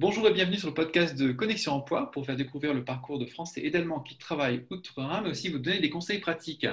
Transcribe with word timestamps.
Bonjour 0.00 0.28
et 0.28 0.32
bienvenue 0.32 0.58
sur 0.58 0.68
le 0.68 0.74
podcast 0.74 1.18
de 1.18 1.32
Connexion 1.32 1.72
Emploi 1.72 2.12
pour 2.12 2.24
faire 2.24 2.36
découvrir 2.36 2.72
le 2.72 2.84
parcours 2.84 3.18
de 3.18 3.26
Français 3.26 3.62
et 3.64 3.70
d'Allemands 3.72 3.98
qui 3.98 4.16
travaillent 4.16 4.64
outre-Rhin, 4.70 5.22
mais 5.22 5.30
aussi 5.30 5.48
vous 5.48 5.58
donner 5.58 5.80
des 5.80 5.90
conseils 5.90 6.20
pratiques. 6.20 6.68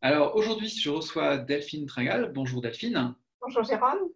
Alors 0.00 0.34
aujourd'hui, 0.34 0.68
je 0.68 0.90
reçois 0.90 1.38
Delphine 1.38 1.86
Tringal. 1.86 2.32
Bonjour 2.34 2.60
Delphine. 2.60 3.14
Bonjour 3.40 3.62
Jérôme. 3.62 4.10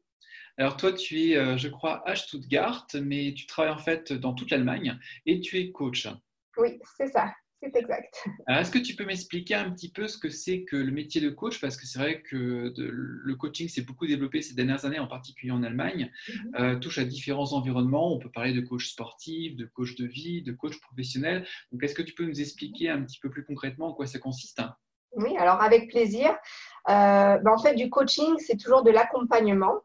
Alors 0.56 0.77
toi, 0.77 0.92
tu 0.92 1.20
es, 1.20 1.36
euh, 1.36 1.56
je 1.56 1.68
crois, 1.68 2.02
à 2.05 2.16
Stuttgart, 2.16 2.88
mais 3.00 3.32
tu 3.32 3.46
travailles 3.46 3.73
en 3.73 3.79
fait 3.79 4.12
dans 4.12 4.34
toute 4.34 4.50
l'Allemagne 4.50 4.98
et 5.25 5.38
tu 5.38 5.61
es 5.61 5.70
coach. 5.70 6.09
Oui, 6.56 6.80
c'est 6.96 7.12
ça. 7.12 7.32
C'est 7.61 7.75
exact. 7.75 8.25
Est-ce 8.48 8.70
que 8.70 8.79
tu 8.79 8.95
peux 8.95 9.04
m'expliquer 9.04 9.54
un 9.54 9.70
petit 9.70 9.91
peu 9.91 10.06
ce 10.06 10.16
que 10.16 10.30
c'est 10.30 10.62
que 10.62 10.77
le 10.77 10.92
métier 10.92 11.20
de 11.20 11.28
coach? 11.28 11.60
Parce 11.60 11.77
que 11.77 11.87
c'est 11.87 11.98
vrai 11.98 12.23
que 12.23 12.73
le 12.77 13.34
coaching 13.34 13.69
s'est 13.69 13.82
beaucoup 13.82 14.06
développé 14.06 14.42
ces 14.42 14.55
dernières 14.55 14.84
années, 14.84 15.01
en 15.01 15.09
particulier 15.09 15.51
en 15.51 15.62
Allemagne, 15.65 16.12
mhm. 16.29 16.52
euh, 16.60 16.77
touche 16.79 16.98
à 16.98 17.05
différents 17.05 17.52
environnements. 17.52 18.15
On 18.15 18.18
peut 18.18 18.30
parler 18.30 18.52
de 18.52 18.60
coach 18.60 18.88
sportif, 18.91 19.56
de 19.56 19.65
coach 19.65 19.96
de 19.96 20.06
vie, 20.06 20.42
de 20.42 20.52
coach 20.52 20.80
professionnel. 20.80 21.46
Donc, 21.73 21.82
est-ce 21.82 21.95
que 21.95 22.02
tu 22.02 22.15
peux 22.15 22.24
nous 22.24 22.41
expliquer 22.41 22.91
un 22.91 23.02
petit 23.02 23.18
peu 23.18 23.29
plus 23.29 23.45
concrètement 23.45 23.88
en 23.88 23.93
quoi 23.93 24.06
ça 24.06 24.18
consiste? 24.18 24.60
Oui, 25.12 25.37
alors 25.37 25.60
avec 25.60 25.88
plaisir. 25.88 26.30
Euh, 26.88 27.38
ben, 27.38 27.51
en 27.51 27.59
fait, 27.59 27.74
du 27.74 27.90
coaching, 27.90 28.37
c'est 28.38 28.56
toujours 28.56 28.82
de 28.82 28.90
l'accompagnement. 28.90 29.82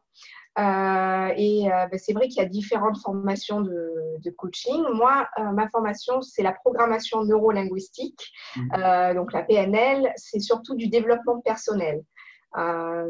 Euh, 0.58 1.32
et 1.36 1.72
euh, 1.72 1.86
ben, 1.88 1.98
c'est 1.98 2.12
vrai 2.12 2.28
qu'il 2.28 2.42
y 2.42 2.46
a 2.46 2.48
différentes 2.48 2.98
formations 2.98 3.60
de, 3.60 4.30
coaching. 4.36 4.82
Moi, 4.92 5.28
euh, 5.38 5.50
ma 5.50 5.68
formation, 5.68 6.22
c'est 6.22 6.42
la 6.42 6.52
programmation 6.52 7.24
neurolinguistique. 7.24 8.32
Mmh. 8.56 9.14
donc 9.14 9.32
la 9.32 9.42
PNL, 9.42 10.12
c'est 10.16 10.40
surtout 10.40 10.74
du 10.74 10.88
développement 10.88 11.40
personnel. 11.40 12.02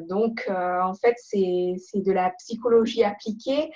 donc, 0.08 0.48
en 0.48 0.94
fait, 0.94 1.16
c'est 1.18 1.76
de 1.94 2.12
la 2.12 2.30
psychologie 2.38 3.04
appliquée 3.04 3.70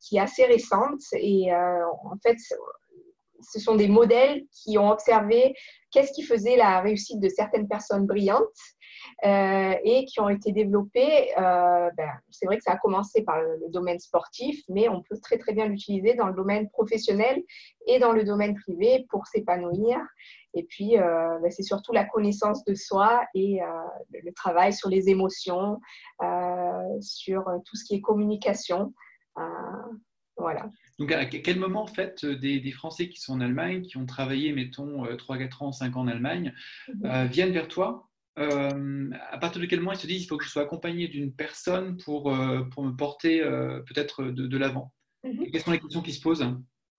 qui 0.00 0.16
est 0.16 0.20
assez 0.20 0.44
récente. 0.44 1.00
Et 1.14 1.52
en 1.54 2.16
fait, 2.22 2.36
ce 3.40 3.60
sont 3.60 3.76
des 3.76 3.88
modèles 3.88 4.44
qui 4.52 4.78
ont 4.78 4.90
observé 4.90 5.54
qu'est-ce 5.90 6.12
qui 6.12 6.22
faisait 6.22 6.56
la 6.56 6.80
réussite 6.80 7.20
de 7.20 7.28
certaines 7.28 7.68
personnes 7.68 8.06
brillantes 8.06 8.42
euh, 9.24 9.74
et 9.82 10.04
qui 10.04 10.20
ont 10.20 10.28
été 10.28 10.52
développés. 10.52 11.32
Euh, 11.38 11.90
ben, 11.96 12.10
c'est 12.30 12.44
vrai 12.44 12.58
que 12.58 12.62
ça 12.62 12.72
a 12.72 12.76
commencé 12.76 13.22
par 13.22 13.40
le, 13.40 13.70
domaine 13.70 13.98
sportif, 13.98 14.62
mais 14.68 14.88
on 14.88 15.02
peut 15.02 15.16
très 15.22 15.38
très 15.38 15.54
bien 15.54 15.66
l'utiliser 15.66 16.14
dans 16.14 16.26
le 16.26 16.34
domaine 16.34 16.68
professionnel 16.68 17.42
et 17.86 17.98
dans 17.98 18.12
le 18.12 18.24
domaine 18.24 18.54
privé 18.54 19.06
pour 19.08 19.26
s'épanouir. 19.26 19.98
Et 20.52 20.64
puis, 20.64 20.98
euh, 20.98 21.38
ben, 21.40 21.50
c'est 21.50 21.62
surtout 21.62 21.92
la 21.92 22.04
connaissance 22.04 22.62
de 22.64 22.74
soi 22.74 23.24
et 23.34 23.60
le 24.10 24.32
travail 24.32 24.72
sur 24.72 24.90
les 24.90 25.08
émotions, 25.08 25.80
sur 27.00 27.44
tout 27.64 27.76
ce 27.76 27.84
qui 27.84 27.94
est 27.94 28.00
communication. 28.00 28.92
voilà. 30.36 30.68
Donc, 30.98 31.12
à 31.12 31.24
quel 31.24 31.58
moment, 31.58 31.82
en 31.82 31.86
fait, 31.86 32.24
des, 32.24 32.60
des, 32.60 32.70
Français 32.70 33.08
qui 33.08 33.20
sont 33.20 33.34
en 33.34 33.40
Allemagne, 33.40 33.82
qui 33.82 33.96
ont 33.96 34.06
travaillé, 34.06 34.52
mettons, 34.52 35.04
3, 35.16 35.38
4 35.38 35.62
ans, 35.62 35.72
5 35.72 35.96
ans 35.96 36.00
en 36.00 36.08
Allemagne, 36.08 36.54
mhm. 36.88 37.26
viennent 37.26 37.52
vers 37.52 37.68
toi 37.68 38.05
euh, 38.38 39.10
à 39.30 39.38
partir 39.38 39.60
de 39.60 39.66
quel 39.66 39.80
moment 39.80 39.92
ils 39.92 39.98
se 39.98 40.06
disent 40.06 40.22
il 40.22 40.26
faut 40.26 40.36
que 40.36 40.44
je 40.44 40.50
sois 40.50 40.62
accompagné 40.62 41.08
d'une 41.08 41.32
personne 41.32 41.96
pour, 41.98 42.34
euh, 42.34 42.62
pour 42.64 42.84
me 42.84 42.94
porter 42.94 43.42
euh, 43.42 43.80
peut-être 43.86 44.24
de, 44.24 44.46
de 44.46 44.58
l'avant? 44.58 44.92
Mhm. 45.24 45.50
Quelles 45.50 45.62
sont 45.62 45.72
les 45.72 45.80
questions 45.80 46.02
qui 46.02 46.12
se 46.12 46.20
posent? 46.20 46.46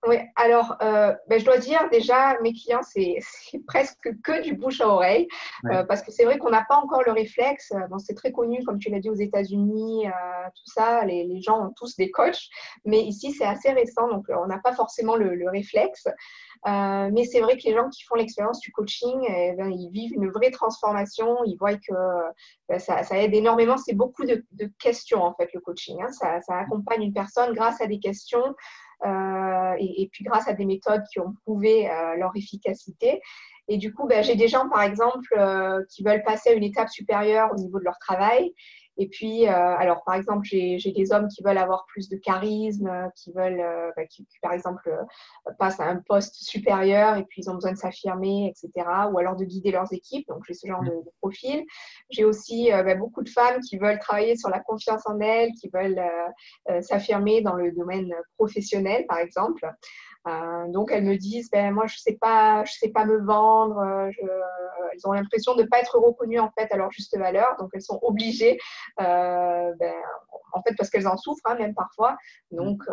Oui, 0.06 0.17
alors 0.36 0.76
euh, 0.84 1.14
ben, 1.28 1.40
je 1.40 1.45
dois 1.45 1.58
dire 1.58 1.90
déjà, 1.92 2.40
mes 2.42 2.53
clients, 2.53 2.84
c'est 2.84 3.17
presque 3.67 4.09
que 4.23 4.44
du 4.44 4.54
bouche 4.54 4.80
à 4.80 4.88
oreille, 4.88 5.28
euh, 5.66 5.84
parce 5.84 6.04
que 6.04 6.12
c'est 6.12 6.23
vrai 6.23 6.38
qu'on 6.38 6.52
n'a 6.52 6.66
pas 6.70 6.78
encore 6.78 7.02
le 7.04 7.12
réflexe. 7.12 7.72
Euh, 7.72 7.88
bon, 7.89 7.98
c'est 7.98 8.14
très 8.14 8.31
connu, 8.31 8.64
comme 8.64 8.78
tu 8.78 8.92
l'as 8.92 9.00
dit, 9.00 9.09
aux 9.09 9.16
États-Unis, 9.16 10.06
tout 10.56 10.72
ça, 10.72 11.04
les, 11.04 11.26
les, 11.26 11.42
gens 11.42 11.67
ont 11.67 11.73
tous 11.76 11.95
des 11.95 12.11
coachs, 12.11 12.48
mais 12.86 13.02
ici, 13.02 13.32
c'est 13.32 13.45
assez 13.45 13.71
récent, 13.71 14.08
donc 14.08 14.26
on 14.30 14.45
n'a 14.45 14.60
pas 14.60 14.73
forcément 14.73 15.16
le, 15.16 15.33
le 15.36 15.49
réflexe. 15.49 16.08
mais 16.66 17.26
c'est 17.26 17.39
vrai 17.39 17.58
que 17.58 17.64
les 17.64 17.73
gens 17.73 17.89
qui 17.89 18.04
font 18.04 18.16
l'expérience 18.16 18.60
du 18.60 18.71
coaching, 18.71 19.26
eh 19.27 19.54
ben, 19.58 19.71
ils 19.71 19.89
vivent 19.89 20.14
une 20.14 20.30
vraie 20.30 20.52
transformation, 20.52 21.44
ils 21.45 21.58
voient 21.58 21.76
que 21.76 21.94
ben, 22.70 22.80
ça, 22.80 23.04
ça, 23.04 23.17
aide 23.17 23.33
énormément. 23.33 23.77
C'est 23.77 23.95
beaucoup 23.95 24.26
de, 24.26 24.45
de, 24.52 24.70
questions, 24.80 25.23
en 25.23 25.33
fait, 25.33 25.50
le 25.54 25.60
coaching. 25.60 25.98
Hein. 26.02 26.11
Ça, 26.11 26.39
ça 26.42 26.55
accompagne 26.58 27.04
une 27.04 27.14
personne 27.14 27.54
grâce 27.54 27.82
à 27.82 27.88
des 27.88 28.00
questions. 28.00 28.55
Euh, 29.05 29.75
et, 29.80 30.09
puis 30.11 30.23
grâce 30.23 30.47
à 30.47 30.53
des 30.53 30.65
méthodes 30.65 31.03
qui 31.11 31.19
ont 31.19 31.33
prouvé 31.43 31.89
euh, 31.89 32.15
leur 32.15 32.31
efficacité. 32.35 33.21
Et 33.67 33.77
du 33.77 33.93
coup, 33.93 34.08
ben, 34.08 34.23
j'ai 34.23 34.35
des 34.35 34.47
gens, 34.47 34.69
par 34.69 34.81
exemple, 34.81 35.27
euh, 35.37 35.83
qui 35.89 36.03
veulent 36.03 36.23
passer 36.23 36.49
à 36.49 36.53
une 36.53 36.63
étape 36.63 36.89
supérieure 36.89 37.52
au 37.52 37.58
niveau 37.58 37.80
de 37.80 37.83
leur 37.83 37.97
travail 37.99 38.53
et 38.99 39.08
puis, 39.08 39.47
euh, 39.47 39.52
alors 39.52 40.03
par 40.03 40.15
exemple, 40.15 40.43
j'ai 40.43 40.91
des 40.91 41.11
hommes 41.11 41.27
qui 41.27 41.43
veulent 41.43 41.58
avoir 41.58 41.85
plus 41.85 42.09
de 42.09 42.17
charisme, 42.17 42.89
qui 43.15 43.31
veulent, 43.31 43.59
euh, 43.59 43.91
bah, 43.95 44.05
qui, 44.05 44.27
par 44.41 44.53
exemple, 44.53 44.89
euh, 44.89 45.52
passent 45.59 45.80
à 45.80 45.85
un 45.85 45.97
poste 45.97 46.35
supérieur 46.35 47.15
et 47.15 47.23
puis 47.23 47.43
ils 47.43 47.49
ont 47.49 47.53
besoin 47.53 47.73
de 47.73 47.77
s'affirmer, 47.77 48.47
etc. 48.52 48.87
Ou 49.11 49.19
alors 49.19 49.35
de 49.35 49.45
guider 49.45 49.71
leurs 49.71 49.93
équipes. 49.93 50.27
Donc, 50.27 50.43
j'ai 50.47 50.55
ce 50.55 50.67
genre 50.67 50.83
de, 50.83 50.93
profil. 51.21 51.63
J'ai 52.09 52.25
aussi 52.25 52.69
bah, 52.71 52.95
beaucoup 52.95 53.23
de 53.23 53.30
femmes 53.30 53.59
qui 53.61 53.77
veulent 53.77 53.99
travailler 53.99 54.35
sur 54.35 54.49
la 54.49 54.59
confiance 54.59 55.02
en 55.05 55.19
elles, 55.19 55.52
qui 55.53 55.69
veulent 55.73 56.02
s'affirmer 56.81 57.41
dans 57.41 57.55
le 57.55 57.71
domaine 57.71 58.14
professionnel, 58.37 59.05
par 59.08 59.19
exemple. 59.19 59.67
Euh, 60.27 60.67
donc 60.70 60.92
elles 60.92 61.04
me 61.04 61.15
disent, 61.15 61.49
ben 61.52 61.71
moi 61.73 61.86
je 61.88 61.98
sais 61.98 62.17
pas, 62.20 62.65
je 62.65 62.73
sais 62.73 62.89
pas 62.89 63.05
me 63.05 63.17
vendre. 63.23 63.77
Euh, 63.80 64.10
elles 64.92 65.08
ont 65.08 65.14
l'impression 65.14 65.55
de 65.55 65.64
ne 65.64 65.67
pas 65.67 65.80
être 65.80 65.98
reconnues 65.98 66.39
en 66.39 66.52
fait 66.58 66.71
à 66.71 66.77
leur 66.77 66.92
juste 66.92 67.17
valeur, 67.17 67.55
donc 67.60 67.70
elles 67.73 67.82
sont 67.82 67.99
obligées, 68.02 68.58
euh, 68.99 69.73
ben, 69.80 69.93
en 70.54 70.61
fait 70.64 70.76
parce 70.77 70.89
qu'elles 70.89 71.08
en 71.08 71.17
souffrent 71.17 71.45
hein, 71.45 71.55
même 71.55 71.73
parfois. 71.73 72.17
Donc 72.52 72.83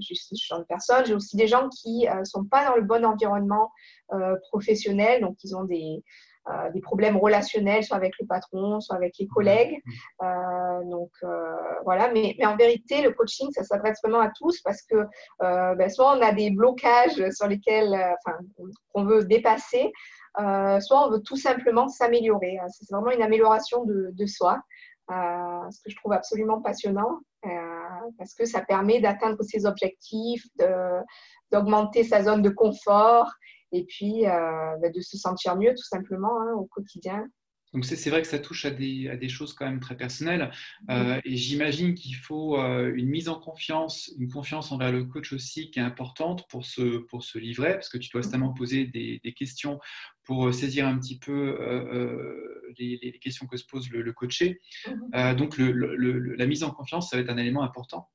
j'ai 0.00 0.14
ce 0.14 0.34
genre 0.46 0.60
de 0.60 0.64
personnes. 0.64 1.04
J'ai 1.04 1.14
aussi 1.14 1.36
des 1.36 1.48
gens 1.48 1.68
qui 1.68 2.06
sont 2.24 2.44
pas 2.44 2.64
dans 2.64 2.76
le 2.76 2.82
bon 2.82 3.04
environnement 3.04 3.70
professionnel, 4.50 5.20
donc 5.20 5.36
ils 5.44 5.54
ont 5.56 5.64
des 5.64 6.02
euh, 6.50 6.70
des 6.70 6.80
problèmes 6.80 7.16
relationnels, 7.16 7.84
soit 7.84 7.96
avec 7.96 8.14
le 8.18 8.26
patron, 8.26 8.80
soit 8.80 8.96
avec 8.96 9.14
les 9.18 9.26
collègues. 9.26 9.82
Euh, 10.22 10.84
donc 10.84 11.10
euh, 11.22 11.54
voilà, 11.84 12.10
mais, 12.12 12.36
mais, 12.38 12.46
en 12.46 12.56
vérité, 12.56 13.02
le 13.02 13.12
coaching, 13.12 13.50
ça 13.52 13.64
s'adresse 13.64 13.98
vraiment 14.02 14.20
à 14.20 14.30
tous 14.30 14.60
parce 14.62 14.82
que 14.82 15.06
ben, 15.40 15.88
soit 15.90 16.16
on 16.16 16.22
a 16.22 16.32
des 16.32 16.50
blocages 16.50 17.30
sur 17.30 17.48
lesquels 17.48 17.94
enfin, 17.94 18.38
on 18.94 19.04
veut 19.04 19.24
dépasser, 19.24 19.92
soit 20.36 21.06
on 21.06 21.10
veut 21.10 21.22
tout 21.22 21.36
simplement 21.36 21.88
s'améliorer. 21.88 22.58
C'est 22.68 22.90
vraiment 22.90 23.10
une 23.10 23.22
amélioration 23.22 23.84
de, 23.84 24.10
de 24.12 24.26
soi, 24.26 24.60
ce 25.10 25.82
que 25.82 25.90
je 25.90 25.96
trouve 25.96 26.12
absolument 26.12 26.60
passionnant 26.62 27.18
parce 28.18 28.34
que 28.34 28.44
ça 28.44 28.62
permet 28.62 29.00
d'atteindre 29.00 29.42
ses 29.42 29.66
objectifs, 29.66 30.44
d'augmenter 31.52 32.04
sa 32.04 32.22
zone 32.22 32.42
de 32.42 32.50
confort 32.50 33.30
et 33.72 33.84
puis 33.84 34.26
euh, 34.26 34.76
bah, 34.80 34.90
de 34.90 35.00
se 35.00 35.16
sentir 35.16 35.56
mieux 35.56 35.70
tout 35.70 35.84
simplement 35.84 36.40
hein, 36.40 36.54
au 36.54 36.64
quotidien. 36.66 37.26
Donc 37.74 37.84
c'est 37.84 38.08
vrai 38.08 38.22
que 38.22 38.28
ça 38.28 38.38
touche 38.38 38.64
à 38.64 38.70
des, 38.70 39.10
à 39.10 39.16
des, 39.16 39.28
choses 39.28 39.52
quand 39.52 39.66
même 39.66 39.80
très 39.80 39.96
personnelles. 39.96 40.50
Euh, 40.88 41.20
et 41.24 41.36
j'imagine 41.36 41.94
qu'il 41.94 42.16
faut 42.16 42.58
euh, 42.58 42.90
une 42.94 43.08
mise 43.08 43.28
en 43.28 43.38
confiance, 43.38 44.10
une 44.18 44.30
confiance 44.30 44.72
envers 44.72 44.90
le 44.90 45.04
coach 45.04 45.34
aussi 45.34 45.70
qui 45.70 45.78
est 45.78 45.82
importante 45.82 46.48
pour 46.48 46.64
se, 46.64 46.98
pour 46.98 47.22
se 47.22 47.36
livrer 47.36 47.74
parce 47.74 47.90
que 47.90 47.98
tu 47.98 48.08
dois 48.08 48.22
constamment 48.22 48.54
poser 48.54 48.86
des, 48.86 49.20
des 49.22 49.32
questions 49.34 49.78
pour 50.28 50.52
saisir 50.52 50.86
un 50.86 50.98
petit 50.98 51.18
peu 51.18 51.56
les, 52.78 52.98
les, 53.02 53.18
questions 53.18 53.46
que 53.46 53.56
se 53.56 53.64
pose 53.64 53.88
le, 53.90 54.02
le 54.02 54.12
coaché. 54.12 54.60
Mhm. 54.86 55.34
donc 55.34 55.56
le, 55.56 55.72
la 56.36 56.46
mise 56.46 56.62
en 56.62 56.70
confiance, 56.70 57.08
ça 57.10 57.16
va 57.16 57.22
être 57.22 57.30
un 57.30 57.38
élément 57.38 57.62
important. 57.62 58.08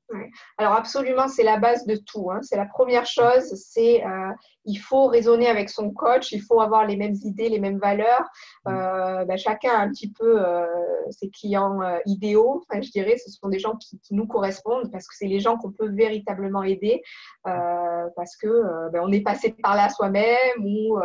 Alors 0.58 0.74
absolument, 0.74 1.28
c'est 1.28 1.42
la 1.42 1.58
base 1.58 1.86
de 1.86 1.96
tout. 1.96 2.30
Hein. 2.30 2.40
C'est 2.42 2.56
la 2.56 2.66
première 2.66 3.06
chose, 3.06 3.52
c'est 3.54 4.04
euh, 4.04 4.30
il 4.64 4.76
faut 4.76 5.06
raisonner 5.06 5.48
avec 5.48 5.68
son 5.68 5.90
coach, 5.90 6.32
il 6.32 6.40
faut 6.40 6.60
avoir 6.60 6.86
les 6.86 6.96
mêmes 6.96 7.16
idées, 7.22 7.48
les 7.48 7.60
mêmes 7.60 7.78
valeurs. 7.78 8.24
Mm. 8.64 8.70
Euh, 8.70 9.24
ben, 9.24 9.36
chacun 9.36 9.70
a 9.70 9.78
un 9.78 9.90
petit 9.90 10.10
peu 10.12 10.42
euh, 10.42 10.66
ses 11.10 11.30
clients 11.30 11.82
euh, 11.82 11.98
idéaux, 12.06 12.62
enfin, 12.68 12.80
je 12.80 12.90
dirais, 12.90 13.16
ce 13.18 13.30
sont 13.30 13.48
des 13.48 13.58
gens 13.58 13.76
qui, 13.76 13.98
qui 14.00 14.14
nous 14.14 14.26
correspondent 14.26 14.90
parce 14.90 15.06
que 15.06 15.14
c'est 15.16 15.26
les 15.26 15.40
gens 15.40 15.56
qu'on 15.56 15.72
peut 15.72 15.90
véritablement 15.90 16.62
aider 16.62 17.02
euh, 17.46 18.06
parce 18.16 18.36
que 18.36 18.90
ben, 18.90 19.02
on 19.02 19.12
est 19.12 19.20
passé 19.20 19.54
par 19.62 19.76
là 19.76 19.88
soi-même 19.88 20.64
ou 20.64 20.98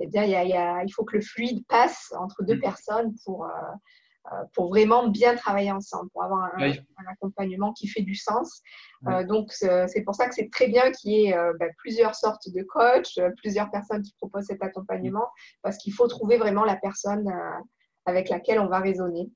eh 0.00 0.06
bien, 0.06 0.24
y 0.30 0.36
a, 0.36 0.44
y 0.44 0.54
a, 0.54 0.82
il 0.84 0.90
faut 0.92 1.04
que 1.04 1.16
le 1.16 1.22
fluide 1.22 1.64
passe 1.68 2.12
entre 2.18 2.42
deux 2.42 2.56
mm. 2.56 2.60
personnes 2.60 3.14
pour 3.24 3.48
euh, 4.32 4.44
pour 4.52 4.68
vraiment 4.68 5.08
bien 5.08 5.36
travailler 5.36 5.70
ensemble, 5.70 6.10
pour 6.10 6.22
avoir 6.22 6.50
un, 6.56 6.72
accompagnement 7.10 7.72
qui 7.72 7.88
fait 7.88 8.02
du 8.02 8.14
sens. 8.14 8.62
Euh, 9.06 9.24
donc, 9.24 9.52
c'est 9.52 10.02
pour 10.04 10.14
ça 10.14 10.28
que 10.28 10.34
c'est 10.34 10.50
très 10.50 10.68
bien 10.68 10.90
qu'il 10.90 11.12
y 11.12 11.26
ait 11.26 11.36
euh, 11.36 11.54
bah, 11.58 11.66
plusieurs 11.78 12.14
sortes 12.14 12.48
de 12.48 12.62
coachs, 12.62 13.18
plusieurs 13.38 13.70
personnes 13.70 14.02
qui 14.02 14.12
proposent 14.18 14.46
cet 14.46 14.62
accompagnement, 14.62 15.28
parce 15.62 15.78
qu'il 15.78 15.94
faut 15.94 16.08
trouver 16.08 16.36
vraiment 16.36 16.64
la 16.64 16.76
personne 16.76 17.32
avec 18.04 18.28
laquelle 18.28 18.58
on 18.58 18.68
va 18.68 18.80
raisonner. 18.80 19.30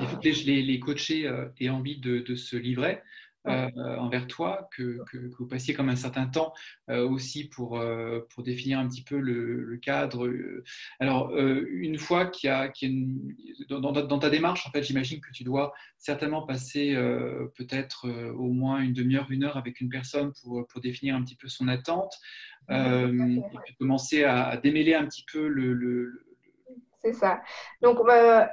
Il 0.00 0.06
faut 0.06 0.18
que 0.18 0.28
les, 0.28 0.62
les 0.62 0.80
coachés 0.80 1.30
aient 1.58 1.70
envie 1.70 1.98
de, 1.98 2.18
de 2.18 2.34
se 2.34 2.56
livrer. 2.56 3.00
Envers 3.44 4.26
toi, 4.26 4.68
que, 4.76 4.98
vous 5.38 5.46
passiez 5.46 5.74
comme 5.74 5.88
un 5.88 5.96
certain 5.96 6.26
temps 6.26 6.52
aussi 6.88 7.48
pour, 7.48 7.82
pour 8.30 8.42
définir 8.42 8.78
un 8.78 8.88
petit 8.88 9.02
peu 9.02 9.18
le, 9.18 9.78
cadre. 9.82 10.30
Alors, 11.00 11.36
une 11.36 11.98
fois 11.98 12.26
qu'il 12.26 12.48
y 12.48 12.50
a, 12.50 12.72
dans, 13.68 14.18
ta 14.18 14.30
démarche, 14.30 14.66
en 14.66 14.70
fait, 14.70 14.82
j'imagine 14.82 15.20
que 15.20 15.30
tu 15.32 15.44
dois 15.44 15.72
certainement 15.98 16.46
passer 16.46 16.94
peut-être 17.56 18.08
au 18.08 18.52
moins 18.52 18.80
une 18.80 18.92
demi-heure, 18.92 19.30
une 19.30 19.44
heure 19.44 19.56
avec 19.56 19.80
une 19.80 19.88
personne 19.88 20.32
pour, 20.42 20.66
pour 20.66 20.80
définir 20.80 21.16
un 21.16 21.22
petit 21.22 21.36
peu 21.36 21.48
son 21.48 21.68
attente. 21.68 22.14
et 22.70 22.74
puis 23.64 23.74
commencer 23.78 24.24
à, 24.24 24.56
démêler 24.56 24.94
un 24.94 25.06
petit 25.06 25.24
peu 25.30 25.48
le 25.48 26.32
c'est 27.02 27.12
ça. 27.12 27.42
Donc, 27.80 27.98
euh, 28.08 28.44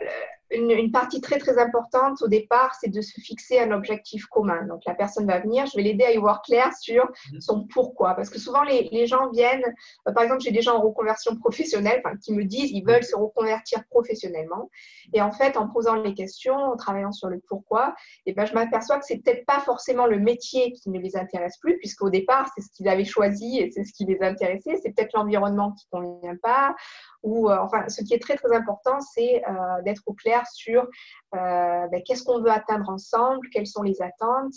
une, 0.52 0.92
partie 0.92 1.22
très 1.22 1.38
très 1.38 1.58
importante 1.60 2.22
au 2.22 2.28
départ, 2.28 2.76
c'est 2.80 2.90
de 2.90 3.02
se 3.02 3.20
fixer 3.22 3.60
un 3.60 3.72
objectif 3.72 4.26
commun. 4.26 4.66
Donc 4.66 4.82
la 4.86 4.96
personne 4.96 5.28
va 5.28 5.40
venir, 5.40 5.66
je 5.68 5.78
vais 5.78 5.84
l'aider 5.84 6.04
à 6.04 6.12
y 6.12 6.18
voir 6.18 6.42
clair 6.42 6.72
sur 6.80 7.06
mhm. 7.32 7.42
son 7.42 7.68
pourquoi. 7.68 8.16
Parce 8.16 8.30
que 8.30 8.40
souvent 8.40 8.64
les, 8.64 8.90
les 8.92 9.06
gens 9.08 9.30
viennent, 9.30 9.64
euh, 10.08 10.12
par 10.12 10.24
exemple 10.24 10.42
j'ai 10.42 10.52
des 10.52 10.62
gens 10.62 10.76
en 10.78 10.82
reconversion 10.82 11.36
professionnelle 11.36 12.02
qui 12.24 12.34
me 12.34 12.44
disent 12.44 12.72
ils 12.72 12.86
veulent 12.86 13.04
se 13.04 13.16
reconvertir 13.16 13.84
professionnellement. 13.90 14.70
Et 15.14 15.22
en 15.22 15.32
fait 15.32 15.58
en 15.58 15.68
posant 15.68 15.96
les 15.96 16.14
questions, 16.14 16.56
en 16.56 16.76
travaillant 16.76 17.12
sur 17.12 17.30
le 17.30 17.40
pourquoi, 17.48 17.96
et 18.26 18.32
eh 18.32 18.34
ben, 18.34 18.46
je 18.46 18.54
m'aperçois 18.54 18.98
que 19.00 19.06
c'est 19.06 19.18
peut-être 19.18 19.46
pas 19.46 19.60
forcément 19.60 20.08
le 20.08 20.20
métier 20.20 20.72
qui 20.74 20.90
ne 20.90 21.00
les 21.00 21.16
intéresse 21.16 21.58
plus, 21.58 21.78
puisqu'au 21.78 22.10
départ 22.10 22.50
c'est 22.56 22.62
ce 22.62 22.70
qu'ils 22.72 22.88
avaient 22.88 23.06
choisi 23.06 23.60
et 23.60 23.72
c'est 23.72 23.84
ce 23.84 23.94
qui 23.94 24.06
les 24.06 24.20
intéressait. 24.22 24.78
C'est 24.82 24.96
peut-être 24.96 25.14
l'environnement 25.14 25.74
qui 25.74 25.86
ne 25.94 26.00
convient 26.00 26.38
pas. 26.42 26.76
Ou 27.22 27.50
euh, 27.50 27.58
enfin 27.62 27.88
ce 27.90 28.04
qui 28.04 28.14
est 28.14 28.22
très 28.22 28.36
très 28.36 28.56
important, 28.56 29.00
c'est 29.02 29.44
euh, 29.48 29.82
d'être 29.84 30.04
au 30.06 30.14
clair 30.14 30.39
sur 30.48 30.88
euh, 31.36 31.88
ben, 31.92 32.02
qu'est-ce 32.06 32.24
qu'on 32.24 32.42
veut 32.42 32.52
atteindre 32.52 32.90
ensemble, 32.90 33.48
quelles 33.52 33.68
sont 33.68 33.84
les 33.84 34.02
attentes. 34.02 34.54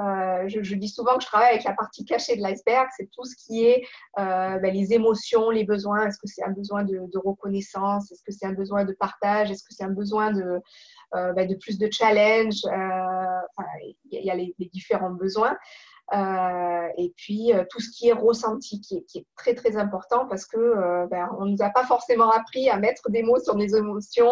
Euh, 0.00 0.48
je, 0.48 0.74
dis 0.74 0.88
souvent 0.88 1.16
que 1.16 1.22
je 1.22 1.26
travaille 1.26 1.50
avec 1.50 1.64
la 1.64 1.74
partie 1.74 2.04
cachée 2.04 2.36
de 2.36 2.42
l'iceberg, 2.42 2.88
c'est 2.96 3.10
tout 3.10 3.24
ce 3.24 3.34
qui 3.36 3.64
est 3.66 3.82
euh, 4.18 4.58
ben, 4.58 4.72
les 4.72 4.92
émotions, 4.92 5.50
les 5.50 5.64
besoins. 5.64 6.06
Est-ce 6.06 6.18
que 6.18 6.26
c'est 6.26 6.44
un 6.44 6.52
besoin 6.52 6.84
de, 6.84 7.00
reconnaissance? 7.24 8.10
Est-ce 8.12 8.22
que 8.22 8.32
c'est 8.32 8.46
un 8.46 8.52
besoin 8.52 8.84
de 8.84 8.92
partage? 8.92 9.50
Est-ce 9.50 9.64
que 9.64 9.74
c'est 9.74 9.84
un 9.84 9.90
besoin 9.90 10.32
de, 10.32 10.60
ben, 11.12 11.46
de 11.46 11.54
plus 11.56 11.78
de 11.78 11.88
challenge? 11.90 12.60
Il 14.10 14.24
y 14.24 14.30
a 14.30 14.34
les, 14.34 14.54
les 14.58 14.66
différents 14.66 15.10
besoins. 15.10 15.56
Euh, 16.14 16.88
et 16.98 17.12
puis 17.16 17.54
euh, 17.54 17.64
tout 17.70 17.80
ce 17.80 17.88
qui 17.90 18.08
est 18.08 18.12
ressenti, 18.12 18.80
qui 18.80 18.96
est, 19.14 19.26
très 19.36 19.54
très 19.54 19.78
important 19.78 20.26
parce 20.28 20.44
que 20.44 20.58
euh, 20.58 21.06
ben, 21.10 21.30
on 21.38 21.46
nous 21.46 21.62
a 21.62 21.70
pas 21.70 21.84
forcément 21.84 22.30
appris 22.30 22.68
à 22.68 22.76
mettre 22.76 23.08
des 23.08 23.22
mots 23.22 23.40
sur 23.40 23.56
les 23.56 23.74
émotions. 23.74 24.30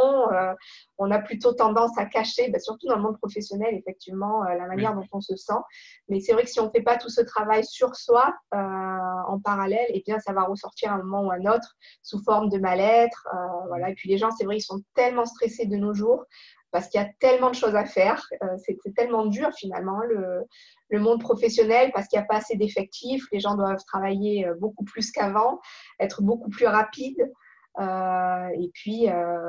on 0.98 1.10
a 1.10 1.18
plutôt 1.18 1.52
tendance 1.52 1.96
à 1.96 2.04
cacher, 2.04 2.50
ben, 2.50 2.60
surtout 2.60 2.86
dans 2.86 2.96
le 2.96 3.02
monde 3.02 3.18
professionnel, 3.18 3.74
effectivement, 3.74 4.42
la 4.44 4.66
manière 4.66 4.94
dont 4.94 5.06
on 5.12 5.20
se 5.20 5.36
sent. 5.36 5.60
Mais 6.08 6.20
c'est 6.20 6.32
vrai 6.32 6.42
que 6.42 6.50
si 6.50 6.60
on 6.60 6.66
ne 6.66 6.70
fait 6.70 6.82
pas 6.82 6.98
tout 6.98 7.08
ce 7.08 7.22
travail 7.22 7.64
sur 7.64 7.96
soi 7.96 8.34
en 8.52 9.40
parallèle, 9.42 9.86
et 9.88 9.98
eh 9.98 10.02
bien 10.04 10.18
ça 10.18 10.32
va 10.32 10.42
ressortir 10.42 10.92
à 10.92 10.96
un 10.96 11.02
moment 11.02 11.28
ou 11.28 11.30
à 11.30 11.36
un 11.36 11.46
autre 11.46 11.76
sous 12.02 12.22
forme 12.22 12.50
de 12.50 12.58
mal-être. 12.58 13.26
voilà. 13.68 13.90
Et 13.90 13.94
puis 13.94 14.10
les 14.10 14.18
gens, 14.18 14.30
c'est 14.30 14.44
vrai, 14.44 14.58
ils 14.58 14.62
sont 14.62 14.82
tellement 14.94 15.24
stressés 15.24 15.66
de 15.66 15.76
nos 15.76 15.94
jours 15.94 16.26
parce 16.70 16.88
qu'il 16.88 17.00
y 17.00 17.04
a 17.04 17.08
tellement 17.18 17.50
de 17.50 17.54
choses 17.54 17.74
à 17.74 17.84
faire. 17.84 18.24
Euh, 18.42 18.56
c'est 18.58 18.78
tellement 18.94 19.26
dur 19.26 19.50
finalement 19.56 20.00
le, 20.00 20.98
monde 20.98 21.20
professionnel 21.20 21.90
parce 21.94 22.08
qu'il 22.08 22.18
n'y 22.18 22.24
a 22.24 22.26
pas 22.26 22.36
assez 22.36 22.56
d'effectifs. 22.56 23.24
Les 23.32 23.40
gens 23.40 23.54
doivent 23.56 23.84
travailler 23.86 24.46
euh, 24.46 24.54
beaucoup 24.58 24.84
plus 24.84 25.10
qu'avant, 25.10 25.60
être 25.98 26.22
beaucoup 26.22 26.50
plus 26.50 26.66
rapides. 26.66 27.30
Euh, 27.78 28.48
et 28.58 28.70
puis 28.74 29.06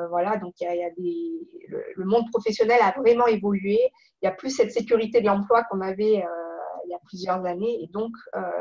voilà, 0.09 0.38
donc 0.38 0.53
il 0.62 0.65
y 0.65 0.83
a, 0.83 0.89
des, 0.91 1.77
le, 1.95 2.06
monde 2.06 2.29
professionnel 2.31 2.79
a 2.81 2.94
vraiment 2.97 3.27
évolué. 3.27 3.79
Il 4.21 4.25
n'y 4.25 4.29
a 4.29 4.31
plus 4.31 4.51
cette 4.51 4.71
sécurité 4.71 5.21
de 5.21 5.25
l'emploi 5.25 5.63
qu'on 5.63 5.81
avait 5.81 6.24
il 6.85 6.91
y 6.91 6.94
a 6.94 7.00
plusieurs 7.06 7.44
années. 7.45 7.81
Et 7.81 7.88
donc, 7.88 8.12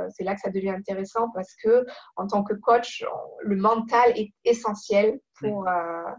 c'est 0.08 0.24
là 0.24 0.34
que 0.34 0.40
ça 0.40 0.50
devient 0.50 0.70
intéressant 0.70 1.28
parce 1.34 1.54
que 1.62 1.84
en 2.16 2.26
tant 2.26 2.42
que 2.42 2.54
coach, 2.54 3.04
le 3.40 3.56
mental 3.56 4.12
est 4.16 4.32
essentiel 4.44 5.20
pour, 5.38 5.64
ben, 5.64 6.16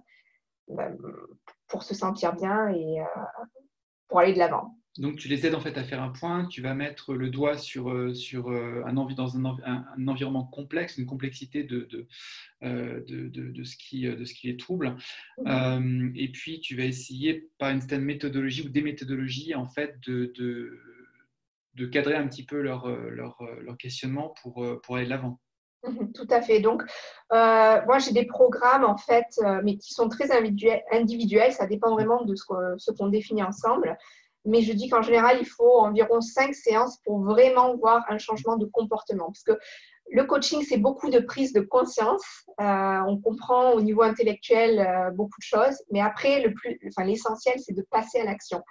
pour 1.68 1.84
se 1.84 1.96
sentir 1.96 2.36
bien 2.36 2.70
et 2.70 3.00
euh, 3.00 3.06
pour 4.08 4.20
aller 4.20 4.34
de 4.34 4.40
l'avant. 4.40 4.78
Donc, 4.98 5.16
tu 5.16 5.30
les 5.30 5.46
aides 5.46 5.56
en 5.56 5.62
fait 5.62 5.78
à 5.78 5.86
faire 5.86 6.04
un 6.04 6.10
point, 6.10 6.46
tu 6.48 6.62
vas 6.62 6.74
mettre 6.74 7.14
le 7.14 7.30
doigt 7.30 7.58
sur, 7.58 7.90
euh, 7.90 8.14
sur 8.14 8.50
euh, 8.50 8.84
un, 8.86 8.92
dans 8.92 9.38
un, 9.38 9.86
environnement 10.06 10.44
complexe, 10.44 10.98
une 10.98 11.06
complexité 11.06 11.64
de, 11.64 11.88
de, 11.90 12.08
de, 12.62 13.30
de, 13.30 13.64
ce, 13.64 13.78
qui, 13.78 14.02
de 14.02 14.26
ce 14.26 14.34
qui 14.34 14.48
les 14.48 14.58
trouble. 14.58 14.98
Mhm. 15.46 16.12
et 16.16 16.30
puis, 16.30 16.60
tu 16.60 16.76
vas 16.76 16.84
essayer 16.84 17.50
par 17.58 17.70
une 17.70 17.80
certaine 17.80 18.04
méthodologie 18.04 18.64
ou 18.64 18.70
des 18.70 18.82
méthodologies 18.82 19.56
en 19.56 19.68
fait 19.68 19.98
de, 20.06 20.34
de, 21.76 21.86
cadrer 21.86 22.16
un 22.16 22.28
petit 22.28 22.46
peu 22.46 22.62
leur, 22.62 22.90
leur, 22.90 23.42
leur 23.62 23.78
questionnement 23.78 24.34
pour, 24.42 24.66
pour 24.84 24.98
aller 24.98 25.06
de 25.06 25.10
l'avant. 25.10 25.40
Mhm, 25.84 26.12
tout 26.14 26.28
à 26.30 26.42
fait. 26.42 26.60
Donc, 26.60 26.84
euh, 27.34 27.82
moi, 27.86 28.00
j'ai 28.00 28.12
des 28.12 28.26
programmes, 28.26 28.86
en 28.86 28.98
fait, 28.98 29.26
euh, 29.40 29.62
mais 29.64 29.78
qui 29.78 29.94
sont 29.94 30.10
très 30.10 30.30
individuels. 30.92 31.54
Ça 31.54 31.66
dépend 31.66 31.92
vraiment 31.92 32.24
de 32.24 32.36
ce 32.36 32.92
qu'on 32.92 33.08
définit 33.08 33.44
ensemble. 33.44 33.98
Mais 34.46 34.62
je 34.62 34.74
dis 34.74 34.90
qu'en 34.90 35.02
général, 35.02 35.38
il 35.40 35.46
faut 35.46 35.80
environ 35.80 36.20
cinq 36.22 36.56
séances 36.56 36.98
pour 37.04 37.20
vraiment 37.22 37.76
voir 37.78 38.04
un 38.10 38.18
changement 38.18 38.58
de 38.58 38.66
comportement. 38.66 39.26
Parce 39.28 39.44
que 39.44 39.58
le 40.12 40.26
coaching, 40.26 40.62
c'est 40.68 40.78
beaucoup 40.78 41.10
de 41.10 41.20
prise 41.20 41.54
de 41.54 41.62
conscience. 41.62 42.24
Euh, 42.60 43.00
on 43.08 43.20
comprend 43.20 43.72
au 43.72 43.82
niveau 43.82 44.02
intellectuel 44.02 44.80
euh, 44.80 45.10
beaucoup 45.12 45.40
de 45.40 45.46
choses, 45.46 45.82
mais 45.90 46.02
après, 46.02 46.42
le 46.42 46.54
plus, 46.54 46.78
enfin, 46.88 47.08
l'essentiel, 47.08 47.56
c'est 47.60 47.74
de 47.74 47.86
passer 47.90 48.20
à 48.20 48.26
l'action. 48.26 48.62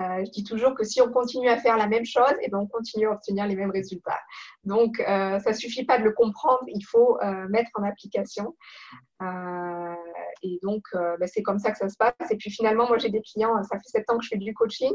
Euh, 0.00 0.24
je 0.24 0.30
dis 0.30 0.42
toujours 0.42 0.74
que 0.74 0.84
si 0.84 1.00
on 1.00 1.10
continue 1.10 1.48
à 1.48 1.56
faire 1.56 1.76
la 1.76 1.86
même 1.86 2.04
chose, 2.04 2.34
eh 2.42 2.50
ben, 2.50 2.58
on 2.58 2.66
continue 2.66 3.06
à 3.06 3.12
obtenir 3.12 3.46
les 3.46 3.54
mêmes 3.54 3.70
résultats. 3.70 4.20
Donc, 4.64 4.96
ça 4.98 5.52
suffit 5.54 5.84
pas 5.84 5.98
de 5.98 6.04
le 6.04 6.12
comprendre, 6.12 6.62
il 6.66 6.82
faut 6.82 7.18
mettre 7.48 7.70
en 7.74 7.84
application. 7.84 8.54
et 10.42 10.58
donc, 10.62 10.82
ben, 10.92 11.26
c'est 11.26 11.42
comme 11.42 11.58
ça 11.58 11.70
que 11.70 11.78
ça 11.78 11.88
se 11.88 11.96
passe. 11.96 12.30
Et 12.30 12.36
puis 12.36 12.50
finalement, 12.50 12.86
moi, 12.86 12.98
j'ai 12.98 13.10
des 13.10 13.22
clients, 13.22 13.62
ça 13.62 13.76
fait 13.76 13.98
sept 13.98 14.10
ans 14.10 14.18
que 14.18 14.24
je 14.24 14.28
fais 14.28 14.36
du 14.36 14.52
coaching. 14.52 14.92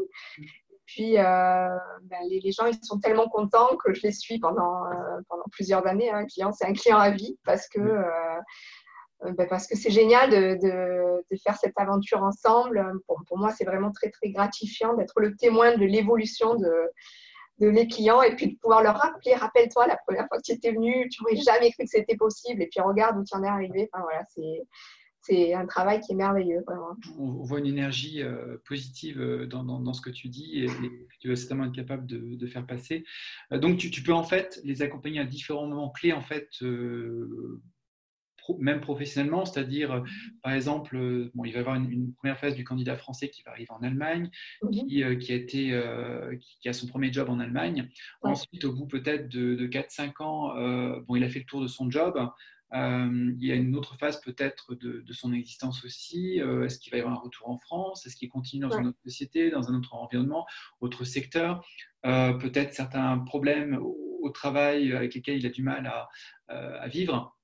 Puis, 0.85 1.17
euh, 1.17 1.77
ben, 2.03 2.19
les, 2.27 2.51
gens, 2.51 2.65
ils 2.65 2.77
sont 2.83 2.99
tellement 2.99 3.29
contents 3.29 3.75
que 3.77 3.93
je 3.93 4.01
les 4.03 4.11
suis 4.11 4.39
pendant, 4.39 4.85
euh, 4.85 5.19
pendant 5.29 5.45
plusieurs 5.51 5.87
années. 5.87 6.11
Un 6.11 6.25
client, 6.25 6.51
c'est 6.51 6.65
un 6.65 6.73
client 6.73 6.97
à 6.97 7.09
vie 7.09 7.37
parce 7.45 7.67
que 7.69 7.79
euh, 7.79 9.31
ben, 9.37 9.47
parce 9.47 9.67
que 9.67 9.77
c'est 9.77 9.91
génial 9.91 10.29
de, 10.29 10.57
de, 10.61 11.37
faire 11.43 11.57
cette 11.57 11.77
aventure 11.77 12.21
ensemble. 12.21 12.99
Pour, 13.07 13.21
pour 13.27 13.37
moi, 13.37 13.51
c'est 13.51 13.63
vraiment 13.63 13.91
très, 13.91 14.09
très 14.09 14.29
gratifiant 14.29 14.93
d'être 14.95 15.19
le 15.19 15.35
témoin 15.35 15.77
de 15.77 15.85
l'évolution 15.85 16.55
de, 16.55 16.91
de 17.59 17.69
mes 17.69 17.87
clients 17.87 18.21
et 18.21 18.35
puis 18.35 18.53
de 18.53 18.59
pouvoir 18.59 18.83
leur 18.83 18.97
rappeler, 18.97 19.35
rappelle-toi, 19.35 19.87
la 19.87 19.97
première 20.05 20.27
fois 20.27 20.37
que 20.37 20.43
tu 20.43 20.51
étais 20.51 20.71
venu, 20.71 21.07
tu 21.09 21.23
n'aurais 21.23 21.37
jamais 21.37 21.71
cru 21.71 21.83
que 21.83 21.89
c'était 21.89 22.17
possible 22.17 22.61
et 22.61 22.67
puis 22.67 22.81
regarde 22.81 23.17
où 23.17 23.23
tu 23.23 23.35
en 23.35 23.43
es 23.43 23.47
arrivé. 23.47 23.89
Enfin, 23.93 24.03
voilà, 24.03 24.23
c'est 24.29 24.63
c'est 25.23 25.53
un 25.53 25.65
travail 25.65 26.01
qui 26.01 26.11
est 26.11 26.15
merveilleux. 26.15 26.63
On 27.17 27.43
voit 27.43 27.59
une 27.59 27.65
énergie 27.65 28.21
euh, 28.21 28.57
positive 28.67 29.21
euh, 29.21 29.45
dans, 29.45 29.93
ce 29.93 30.01
que 30.01 30.09
tu 30.09 30.27
dis 30.27 30.59
et, 30.59 30.67
que 30.67 31.17
tu 31.19 31.29
vas 31.29 31.37
certainement 31.37 31.65
être 31.65 31.75
capable 31.75 32.05
de, 32.05 32.45
faire 32.45 32.65
passer. 32.65 33.05
Euh, 33.53 33.57
donc, 33.57 33.77
tu, 33.77 34.03
peux 34.03 34.13
en 34.13 34.23
fait 34.23 34.59
les 34.65 34.81
accompagner 34.81 35.21
à 35.21 35.25
différents 35.25 35.65
moments 35.65 35.91
clés, 35.91 36.11
en 36.11 36.21
fait, 36.21 36.49
même 38.59 38.81
professionnellement, 38.81 39.45
c'est-à-dire, 39.45 40.03
par 40.41 40.51
exemple, 40.51 40.97
bon, 41.33 41.45
il 41.45 41.53
va 41.53 41.59
y 41.59 41.61
avoir 41.61 41.77
une, 41.77 42.13
première 42.15 42.37
phase 42.37 42.55
du 42.55 42.65
candidat 42.65 42.97
français 42.97 43.29
qui 43.29 43.43
va 43.43 43.51
arriver 43.51 43.71
en 43.71 43.81
Allemagne, 43.81 44.29
qui, 44.73 45.01
a 45.05 45.09
été, 45.09 45.81
qui, 46.59 46.67
a 46.67 46.73
son 46.73 46.87
premier 46.87 47.13
job 47.13 47.29
en 47.29 47.39
Allemagne. 47.39 47.89
Ensuite, 48.21 48.65
au 48.65 48.73
bout 48.73 48.87
peut-être 48.87 49.29
de, 49.29 49.55
de 49.55 49.67
4-5 49.67 50.21
ans, 50.21 50.99
bon, 51.07 51.15
il 51.15 51.23
a 51.23 51.29
fait 51.29 51.39
le 51.39 51.45
tour 51.45 51.61
de 51.61 51.67
son 51.67 51.89
job. 51.89 52.19
Euh, 52.73 53.33
il 53.37 53.45
y 53.45 53.51
a 53.51 53.55
une 53.55 53.75
autre 53.75 53.95
phase 53.97 54.19
peut-être 54.21 54.73
de, 54.73 55.03
son 55.13 55.31
existence 55.33 55.85
aussi. 55.85 56.41
Euh, 56.41 56.65
est-ce 56.65 56.79
qu'il 56.79 56.91
va 56.91 56.97
y 56.97 57.01
avoir 57.01 57.15
un 57.15 57.21
retour 57.21 57.49
en 57.49 57.57
France? 57.57 58.05
Est-ce 58.05 58.15
qu'il 58.15 58.29
continue 58.29 58.63
dans 58.63 58.77
une 58.77 58.87
autre 58.87 58.99
société, 59.03 59.51
dans 59.51 59.69
un 59.69 59.75
autre 59.75 59.93
environnement, 59.93 60.45
autre 60.81 61.03
secteur? 61.03 61.63
Euh, 62.05 62.33
Peut-être 62.33 62.73
certains 62.73 63.19
problèmes 63.19 63.79
au, 63.81 63.99
travail 64.33 64.93
avec 64.93 65.13
lesquels 65.13 65.37
il 65.37 65.45
a 65.45 65.49
du 65.49 65.61
mal 65.61 65.85
à, 66.47 66.87
vivre. 66.87 67.37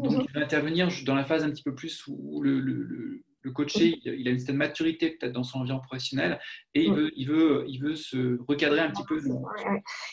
Donc, 0.00 0.12
mhm. 0.12 0.26
il 0.28 0.32
va 0.32 0.44
intervenir 0.44 0.88
dans 1.06 1.14
la 1.14 1.24
phase 1.24 1.44
un 1.44 1.50
petit 1.50 1.62
peu 1.62 1.74
plus 1.74 2.04
où 2.08 2.42
le, 2.42 2.58
le 2.58 3.24
coaché, 3.48 3.98
il 4.04 4.26
a 4.28 4.30
une 4.30 4.38
certaine 4.38 4.56
maturité 4.56 5.10
peut-être 5.10 5.32
dans 5.32 5.42
son 5.42 5.60
environnement 5.60 5.84
professionnel 5.84 6.38
et 6.74 6.84
il 6.84 6.92
veut, 6.92 7.10
il 7.16 7.28
veut, 7.28 7.64
il 7.68 7.80
veut 7.80 7.96
se 7.96 8.38
recadrer 8.46 8.80
un 8.80 8.90
petit 8.90 9.04
peu. 9.04 9.18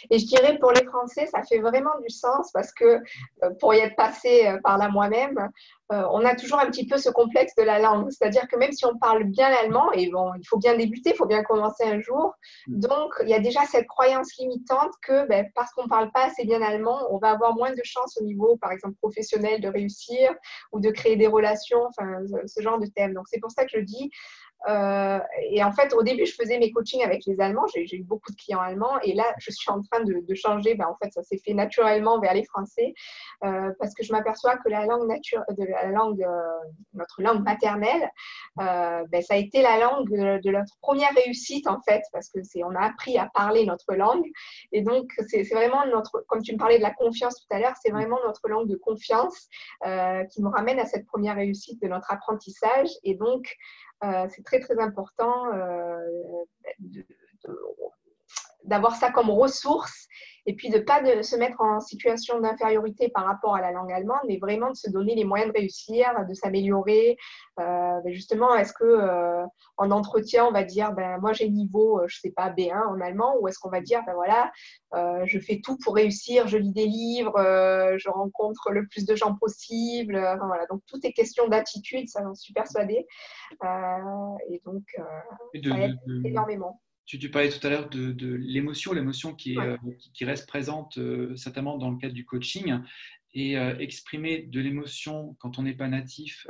Et 0.10 0.20
je 0.20 0.25
dirais 0.25 0.58
pour 0.60 0.72
les 0.72 0.84
Français, 0.86 1.27
ça 1.27 1.42
fait 1.44 1.60
vraiment 1.60 2.00
du 2.01 2.10
sens 2.10 2.51
parce 2.54 2.72
que 2.74 2.86
euh, 2.86 3.50
pour 3.60 3.74
y 3.74 3.77
être 3.77 3.96
passé 3.96 4.48
euh, 4.48 4.60
par 4.63 4.77
là 4.77 4.89
moi-même, 4.89 5.50
euh, 5.92 6.04
on 6.12 6.25
a 6.25 6.36
toujours 6.36 6.60
un 6.60 6.65
petit 6.68 6.88
peu 6.88 6.98
ce 6.98 7.10
complexe 7.10 7.54
de 7.56 7.63
la 7.63 7.80
langue. 7.80 8.10
C'est-à-dire 8.10 8.48
que 8.48 8.58
même 8.58 8.72
si 8.72 8.86
on 8.86 8.98
parle 8.98 9.25
bien 9.25 9.50
l'allemand, 9.50 9.92
et 9.92 10.10
bon, 10.10 10.32
il 10.36 10.46
faut 10.48 10.58
bien 10.58 10.75
débuter, 10.75 11.12
il 11.12 11.15
faut 11.15 11.27
bien 11.27 11.44
commencer 11.44 11.84
un 11.84 12.00
jour. 12.01 12.34
Mm. 12.68 12.80
Donc, 12.80 13.13
il 13.24 13.30
y 13.30 13.34
a 13.34 13.39
déjà 13.39 13.62
cette 13.65 13.88
croyance 13.88 14.36
limitante 14.38 14.92
que 15.01 15.27
ben, 15.27 15.46
parce 15.54 15.72
qu'on 15.74 15.84
ne 15.84 15.89
parle 15.89 16.12
pas 16.12 16.25
assez 16.25 16.44
bien 16.46 16.62
allemand, 16.62 17.00
on 17.12 17.18
va 17.18 17.32
avoir 17.32 17.56
moins 17.56 17.72
de 17.72 17.82
chances 17.84 18.18
au 18.20 18.24
niveau, 18.24 18.58
par 18.58 18.72
exemple, 18.72 18.96
professionnel 19.01 19.62
de 19.62 19.68
réussir 19.68 20.34
ou 20.72 20.80
de 20.80 20.89
créer 20.89 21.15
des 21.15 21.27
relations, 21.27 21.86
enfin, 21.86 22.18
ce 22.46 22.62
genre 22.62 22.80
de 22.80 22.88
thème. 22.88 23.13
Donc, 23.13 23.25
c'est 23.27 23.39
pour 23.39 23.51
ça 23.51 23.63
que 23.65 23.72
je 23.74 23.82
dis, 23.82 24.10
Euh, 24.68 25.20
et 25.51 25.63
en 25.63 25.72
fait, 25.72 25.94
au 25.94 26.01
début, 26.01 26.25
je 26.25 26.34
faisais 26.34 26.58
mes 26.58 26.72
coachings 26.72 27.04
avec 27.04 27.25
les 27.25 27.39
Allemands. 27.39 27.68
J'ai 27.68 27.96
eu 27.96 28.04
beaucoup 28.04 28.32
de 28.32 28.38
clients 28.38 28.60
allemands. 28.60 29.00
Et 29.01 29.13
là, 29.13 29.25
je 29.38 29.51
suis 29.51 29.70
en 29.70 29.82
train 29.82 30.04
de, 30.04 30.34
changer. 30.34 30.75
Ben, 30.75 30.88
en 30.88 30.96
fait, 31.01 31.12
ça 31.13 31.24
s'est 31.24 31.38
fait 31.38 31.54
naturellement 31.54 32.20
vers 32.20 32.34
les 32.34 32.44
Français 32.46 32.94
euh, 33.44 33.72
parce 33.80 33.94
que 33.94 34.04
je 34.04 34.12
m'aperçois 34.12 34.58
que 34.58 34.70
la 34.70 34.86
langue, 34.86 35.08
nature, 35.08 35.44
de 35.50 35.65
la 35.84 35.91
langue 35.91 36.24
euh, 36.24 36.41
notre 36.94 37.22
langue 37.22 37.44
maternelle, 37.44 38.10
ben, 38.58 39.22
ça 39.22 39.34
a 39.34 39.38
été 39.38 39.62
la 39.62 39.77
langue 39.77 40.10
de, 40.10 40.50
notre 40.50 40.77
première 40.82 41.13
réussite, 41.13 41.67
en 41.67 41.82
fait, 41.82 42.01
parce 42.13 42.29
que 42.29 42.41
c'est 42.44 42.63
on 42.63 42.74
a 42.75 42.82
appris 42.82 43.17
à 43.17 43.29
parler 43.34 43.65
notre 43.65 43.94
langue. 43.96 44.25
Et 44.72 44.82
donc, 44.82 45.12
c'est 45.27 45.44
vraiment 45.44 45.86
notre, 45.88 46.24
comme 46.27 46.41
tu 46.41 46.53
me 46.53 46.58
parlais 46.58 46.77
de 46.77 46.84
la 46.84 46.94
confiance 46.94 47.36
tout 47.36 47.53
à 47.53 47.60
l'heure, 47.60 47.74
c'est 47.82 47.91
vraiment 47.91 48.17
notre 48.25 48.48
langue 48.48 48.70
de 48.70 48.77
confiance 48.77 49.50
qui 50.32 50.41
nous 50.41 50.50
ramène 50.50 50.79
à 50.79 50.86
cette 50.86 51.05
première 51.05 51.36
réussite 51.36 51.82
de 51.82 51.88
notre 51.88 52.12
apprentissage. 52.12 52.89
Et 53.03 53.15
donc, 53.15 53.55
euh, 54.03 54.27
c'est 54.29 54.44
très 54.44 54.60
très 54.60 54.79
important 54.79 55.53
euh, 55.53 55.98
d'avoir 58.63 58.96
ça 58.96 59.12
comme 59.12 59.29
ressource 59.29 60.08
et 60.46 60.56
puis 60.56 60.70
de 60.70 60.78
ne 60.78 60.84
pas 60.84 61.02
de 61.02 61.22
se 61.22 61.36
mettre 61.36 61.62
en 61.62 61.80
situation 61.80 62.40
d'infériorité 62.40 63.10
par 63.10 63.25
rapport 63.25 63.56
à 63.56 63.62
la 63.62 63.72
langue 63.72 63.92
allemande, 63.92 64.20
mais 64.28 64.38
vraiment 64.38 64.70
de 64.70 64.75
se 64.75 64.90
donner 64.90 65.16
les 65.16 65.24
moyens 65.24 65.52
de 65.52 65.58
réussir, 65.58 66.08
de 66.28 66.34
s'améliorer. 66.34 67.18
Euh, 67.60 68.02
ben 68.02 68.14
justement, 68.14 68.56
est-ce 68.56 68.74
que 68.74 68.84
euh, 68.84 69.46
en 69.78 69.92
entretien, 69.92 70.46
on 70.46 70.52
va 70.52 70.64
dire, 70.64 70.94
ben, 70.94 71.18
moi 71.20 71.34
j'ai 71.34 71.50
niveau, 71.50 72.00
euh, 72.00 72.06
je 72.08 72.20
sais 72.20 72.32
pas, 72.32 72.50
B1 72.50 72.88
en 72.88 73.02
allemand, 73.02 73.36
ou 73.40 73.48
est-ce 73.48 73.58
qu'on 73.60 73.70
va 73.70 73.82
dire, 73.82 74.02
ben 74.06 74.14
voilà, 74.14 74.52
je 75.25 75.40
fais 75.40 75.60
tout 75.62 75.78
pour 75.84 75.96
réussir, 75.96 76.48
je 76.48 76.58
lis 76.58 76.72
des 76.72 76.86
livres, 76.86 77.36
je 77.98 78.10
rencontre 78.10 78.72
le 78.72 78.88
plus 78.88 79.06
de 79.06 79.16
gens 79.16 79.36
possible. 79.36 80.14
voilà. 80.14 80.66
Donc, 80.68 80.82
tout 80.88 81.00
est 81.04 81.12
question 81.12 81.48
d'attitude, 81.48 82.08
ça 82.08 82.22
j'en 82.24 82.34
suis 82.34 82.54
persuadée. 82.54 83.06
et 84.50 84.62
donc, 84.66 84.84
ça 84.96 85.80
aide 85.80 85.98
énormément. 86.24 86.80
Tu, 87.06 87.30
parlais 87.30 87.50
tout 87.50 87.66
à 87.66 87.70
l'heure 87.70 87.90
de, 87.90 88.34
l'émotion, 88.34 88.92
l'émotion 88.92 89.36
qui, 89.36 89.58
euh, 89.58 89.78
qui, 90.14 90.26
reste 90.26 90.48
présente 90.48 90.98
euh, 90.98 91.36
certainement 91.36 91.78
dans 91.78 91.92
le 91.92 91.98
cadre 91.98 92.14
du 92.14 92.26
coaching. 92.26 92.80
Et 93.34 93.58
euh, 93.58 93.78
exprimer 93.80 94.44
de 94.44 94.60
l'émotion 94.60 95.36
quand 95.40 95.60
on 95.60 95.64
n'est 95.64 95.76
pas 95.76 95.88
natif, 95.88 96.48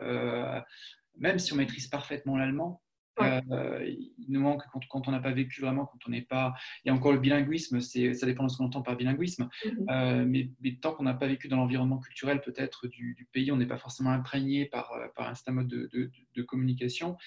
même 1.17 1.39
si 1.39 1.51
on 1.53 1.55
maîtrise 1.55 1.87
parfaitement 1.87 2.37
l'allemand, 2.37 2.81
il 3.21 4.25
nous 4.29 4.41
manque 4.41 4.63
quand, 4.89 5.07
on 5.07 5.11
n'a 5.11 5.19
pas 5.19 5.31
vécu 5.31 5.61
vraiment, 5.61 5.85
quand 5.85 5.99
on 6.07 6.11
n'est 6.11 6.21
pas. 6.21 6.53
Il 6.83 6.89
y 6.89 6.91
a 6.91 6.93
encore 6.93 7.13
le 7.13 7.19
bilinguisme, 7.19 7.79
ça 7.79 8.25
dépend 8.25 8.45
de 8.45 8.49
ce 8.49 8.57
qu'on 8.57 8.65
entend 8.65 8.81
par 8.81 8.95
bilinguisme, 8.95 9.49
mhm. 9.65 10.25
mais, 10.25 10.49
tant 10.81 10.93
qu'on 10.93 11.03
n'a 11.03 11.13
pas 11.13 11.27
vécu 11.27 11.47
dans 11.47 11.57
l'environnement 11.57 11.99
culturel 11.99 12.41
peut-être 12.41 12.87
du, 12.87 13.27
pays, 13.31 13.51
on 13.51 13.57
n'est 13.57 13.65
pas 13.65 13.77
forcément 13.77 14.11
imprégné 14.11 14.65
par, 14.65 14.91
par 15.15 15.29
un 15.29 15.35
certain 15.35 15.53
mode 15.53 15.67
de, 15.67 16.11
de 16.35 16.41
communication. 16.43 17.17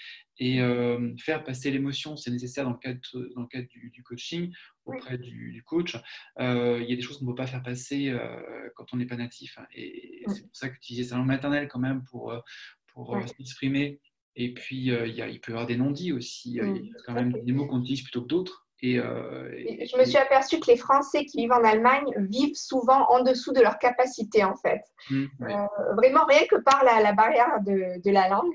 Et 0.41 0.61
euh, 0.61 1.15
faire 1.19 1.43
passer 1.43 1.71
l'émotion, 1.71 2.17
c'est 2.17 2.31
nécessaire 2.31 2.65
dans 2.65 2.71
le 2.71 2.79
cadre, 2.79 3.01
dans 3.35 3.43
le 3.43 3.49
cadre 3.49 3.67
du, 3.69 4.03
coaching, 4.03 4.53
auprès 4.85 5.19
du, 5.19 5.63
coach. 5.67 5.97
Euh, 6.39 6.81
il 6.81 6.89
y 6.89 6.93
a 6.93 6.97
des 6.97 7.03
choses 7.03 7.19
qu'on 7.19 7.25
ne 7.25 7.31
peut 7.31 7.37
pas 7.37 7.47
faire 7.47 7.63
passer 7.63 8.11
euh, 8.11 8.69
quand 8.77 8.93
on 8.93 8.97
n'est 8.97 9.07
pas 9.07 9.17
natif. 9.17 9.59
Hein. 9.59 9.67
Et 9.75 10.23
c'est 10.29 10.43
pour 10.43 10.57
ça 10.57 10.69
qu'utiliser 10.69 11.09
sa 11.09 11.17
langue 11.17 11.27
maternelle 11.27 11.67
quand 11.69 11.81
même 11.81 12.05
pour, 12.05 12.33
pour 12.87 13.21
s'exprimer. 13.29 14.01
Et 14.41 14.55
puis, 14.55 14.77
y 14.77 14.93
a, 14.93 15.05
il 15.05 15.41
peut 15.41 15.51
y 15.51 15.55
avoir 15.55 15.67
des 15.67 15.77
non-dits 15.77 16.13
aussi. 16.13 16.53
il 16.53 16.57
y 16.57 16.61
a 16.61 17.01
quand 17.05 17.13
même 17.13 17.33
des 17.43 17.53
mots 17.53 17.67
qu'on 17.67 17.81
utilise 17.81 18.03
plutôt 18.03 18.23
que 18.23 18.29
d'autres. 18.29 18.65
Et, 18.81 18.95
je 18.95 19.99
me 19.99 20.05
suis 20.05 20.17
aperçue 20.17 20.61
que 20.61 20.71
les 20.71 20.77
Français 20.77 21.25
qui 21.25 21.39
vivent 21.39 21.53
en 21.53 21.65
Allemagne 21.65 22.07
vivent 22.31 22.55
souvent 22.55 23.11
en 23.11 23.25
dessous 23.25 23.53
de 23.53 23.61
leur 23.61 23.79
capacité, 23.79 24.45
en 24.45 24.55
fait. 24.55 24.81
Mmh, 25.11 25.25
vraiment, 25.97 26.25
rien 26.27 26.47
que 26.49 26.55
par 26.63 26.85
la, 26.85 27.01
la 27.01 27.13
barrière 27.13 27.61
de, 27.67 28.01
de, 28.01 28.11
la 28.13 28.29
langue. 28.29 28.55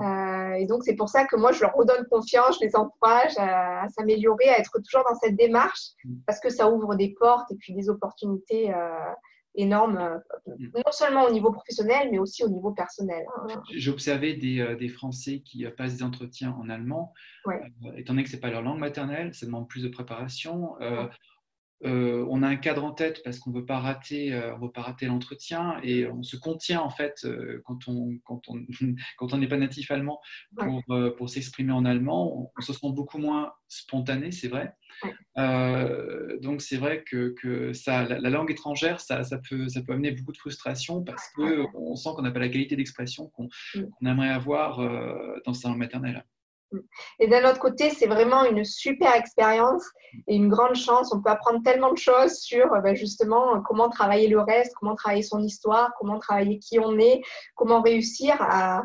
Euh, 0.00 0.54
et 0.54 0.66
donc, 0.66 0.82
c'est 0.82 0.96
pour 0.96 1.08
ça 1.08 1.24
que 1.26 1.36
moi, 1.36 1.52
je 1.52 1.60
leur 1.60 1.74
redonne 1.74 2.04
confiance, 2.10 2.58
je 2.60 2.66
les 2.66 2.74
encourage 2.74 3.34
à, 3.38 3.86
s'améliorer, 3.96 4.48
à 4.48 4.58
être 4.58 4.80
toujours 4.82 5.04
dans 5.08 5.14
cette 5.14 5.36
démarche, 5.36 5.90
mm. 6.04 6.14
parce 6.26 6.40
que 6.40 6.50
ça 6.50 6.68
ouvre 6.68 6.96
des 6.96 7.14
portes 7.20 7.52
et 7.52 7.56
puis 7.56 7.72
des 7.72 7.88
opportunités 7.88 8.72
euh, 9.56 9.62
énormes, 9.62 9.98
euh, 9.98 10.18
mm. 10.58 10.72
non 10.74 10.92
seulement 10.92 11.24
au 11.24 11.30
niveau 11.30 11.52
professionnel, 11.52 12.08
mais 12.10 12.18
aussi 12.18 12.44
au 12.44 12.48
niveau 12.48 12.72
personnel. 12.72 13.24
Hein. 13.36 13.62
J'ai 13.74 13.90
observé 13.90 14.34
des, 14.34 14.76
des, 14.78 14.88
Français 14.88 15.40
qui 15.40 15.64
passent 15.76 15.96
des 15.96 16.02
entretiens 16.02 16.56
en 16.60 16.68
allemand, 16.68 17.12
étant 17.96 18.12
donné 18.12 18.24
que 18.24 18.30
ce 18.30 18.36
n'est 18.36 18.40
pas 18.40 18.50
leur 18.50 18.62
langue 18.62 18.78
maternelle, 18.78 19.34
ça 19.34 19.46
demande 19.46 19.68
plus 19.68 19.82
de 19.82 19.88
préparation. 19.88 20.80
Euh, 20.80 21.06
on 21.84 22.42
a 22.42 22.48
un 22.48 22.56
cadre 22.56 22.84
en 22.84 22.92
tête 22.92 23.22
parce 23.24 23.38
qu'on 23.38 23.50
ne 23.50 23.56
veut 23.56 23.66
pas 23.66 23.78
rater, 23.78 24.32
euh, 24.32 24.54
on 24.54 24.66
veut 24.66 24.72
pas 24.72 24.82
rater 24.82 25.06
l'entretien 25.06 25.78
et 25.82 26.06
on 26.06 26.22
se 26.22 26.36
contient 26.36 26.80
en 26.80 26.90
fait 26.90 27.24
euh, 27.24 27.60
quand 27.64 27.88
on 27.88 28.18
quand 28.24 28.42
on 28.48 28.64
quand 29.16 29.32
on 29.32 29.38
n'est 29.38 29.48
pas 29.48 29.56
natif 29.56 29.90
allemand 29.90 30.20
pour, 30.56 30.82
pour 31.16 31.30
s'exprimer 31.30 31.72
en 31.72 31.84
allemand, 31.84 32.50
on, 32.56 32.60
se 32.60 32.72
sent 32.72 32.92
beaucoup 32.92 33.18
moins 33.18 33.52
spontané, 33.68 34.30
c'est 34.30 34.48
vrai. 34.48 34.74
donc 35.36 36.62
c'est 36.62 36.76
vrai 36.76 37.02
que, 37.04 37.34
que 37.40 37.72
ça, 37.72 38.04
la, 38.04 38.30
langue 38.30 38.50
étrangère, 38.50 39.00
ça, 39.00 39.24
ça, 39.24 39.38
peut 39.38 39.68
ça 39.68 39.82
peut 39.82 39.92
amener 39.92 40.12
beaucoup 40.12 40.32
de 40.32 40.38
frustration 40.38 41.02
parce 41.02 41.28
que 41.36 41.64
on 41.74 41.96
sent 41.96 42.10
qu'on 42.14 42.22
n'a 42.22 42.30
pas 42.30 42.40
la 42.40 42.48
qualité 42.48 42.76
d'expression 42.76 43.28
qu'on 43.28 43.48
aimerait 44.06 44.28
avoir 44.28 44.78
dans 45.44 45.54
sa 45.54 45.68
langue 45.68 45.78
maternelle. 45.78 46.24
Et 47.18 47.26
d'un 47.26 47.48
autre 47.48 47.58
côté, 47.58 47.90
c'est 47.90 48.06
vraiment 48.06 48.44
une 48.44 48.64
super 48.64 49.14
expérience 49.14 49.84
et 50.26 50.34
une 50.34 50.48
grande 50.48 50.74
chance. 50.74 51.12
On 51.12 51.20
peut 51.20 51.30
apprendre 51.30 51.62
tellement 51.62 51.92
de 51.92 51.98
choses 51.98 52.34
sur 52.38 52.72
euh, 52.72 52.80
ben, 52.80 52.94
justement 52.94 53.60
comment 53.62 53.88
travailler 53.88 54.28
le 54.28 54.40
reste, 54.40 54.74
comment 54.78 54.94
travailler 54.94 55.22
son 55.22 55.40
histoire, 55.40 55.92
comment 55.98 56.18
travailler 56.18 56.58
qui 56.58 56.78
on 56.78 56.98
est, 56.98 57.22
comment 57.54 57.82
réussir 57.82 58.36
à, 58.40 58.82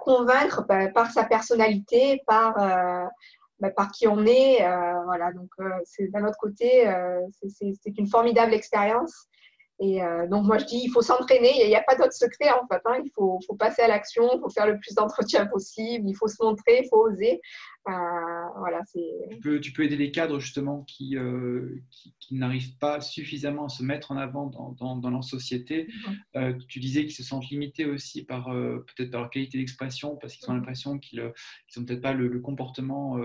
convaincre 0.00 0.64
ben, 0.66 0.90
par 0.94 1.10
sa 1.10 1.24
personnalité, 1.24 2.22
par, 2.26 2.58
euh, 2.58 3.06
ben, 3.60 3.70
par 3.76 3.90
qui 3.90 4.08
on 4.08 4.24
est. 4.24 4.66
Euh, 4.66 5.02
voilà, 5.04 5.30
donc 5.32 5.50
c'est 5.84 6.08
d'un 6.08 6.24
autre 6.24 6.38
côté, 6.40 6.90
c'est 7.48 7.98
une 7.98 8.06
formidable 8.06 8.54
expérience. 8.54 9.28
Et 9.80 10.02
euh, 10.02 10.26
donc, 10.28 10.44
moi, 10.44 10.58
je 10.58 10.66
dis, 10.66 10.80
il 10.84 10.90
faut 10.90 11.02
s'entraîner. 11.02 11.52
Il 11.62 11.66
n'y 11.66 11.76
a, 11.76 11.82
pas 11.82 11.96
d'autre 11.96 12.12
secret, 12.12 12.50
en 12.50 12.66
fait. 12.66 12.80
Hein. 12.84 13.00
Il 13.04 13.10
faut, 13.14 13.38
faut, 13.46 13.54
passer 13.54 13.82
à 13.82 13.88
l'action, 13.88 14.30
il 14.34 14.40
faut 14.40 14.50
faire 14.50 14.66
le 14.66 14.78
plus 14.78 14.94
d'entretiens 14.94 15.46
possible, 15.46 16.08
il 16.08 16.14
faut 16.14 16.28
se 16.28 16.42
montrer, 16.42 16.82
il 16.84 16.88
faut 16.88 17.08
oser. 17.08 17.40
Euh, 17.86 18.48
voilà, 18.56 18.80
tu, 18.90 19.38
peux, 19.40 19.60
tu 19.60 19.72
peux 19.72 19.84
aider 19.84 19.96
les 19.96 20.10
cadres 20.10 20.40
justement 20.40 20.84
qui, 20.84 21.18
euh, 21.18 21.82
qui, 22.18 22.34
n'arrivent 22.34 22.78
pas 22.78 23.02
suffisamment 23.02 23.66
à 23.66 23.68
se 23.68 23.82
mettre 23.82 24.10
en 24.10 24.16
avant 24.16 24.46
dans, 24.46 24.96
dans, 24.96 25.10
leur 25.10 25.22
société. 25.22 25.88
Mhm. 25.88 26.16
Euh, 26.36 26.54
tu 26.68 26.80
disais 26.80 27.02
qu'ils 27.02 27.14
se 27.14 27.22
sentent 27.22 27.48
limités 27.50 27.84
aussi 27.84 28.24
par 28.24 28.46
peut-être 28.46 29.10
par 29.10 29.20
leur 29.20 29.30
qualité 29.30 29.58
d'expression 29.58 30.16
parce 30.16 30.34
qu'ils 30.34 30.48
ont 30.48 30.52
mhm. 30.52 30.60
l'impression 30.60 30.98
qu'ils 30.98 31.20
n'ont 31.20 31.84
peut-être 31.84 32.00
pas 32.00 32.14
le, 32.14 32.40
comportement 32.40 33.18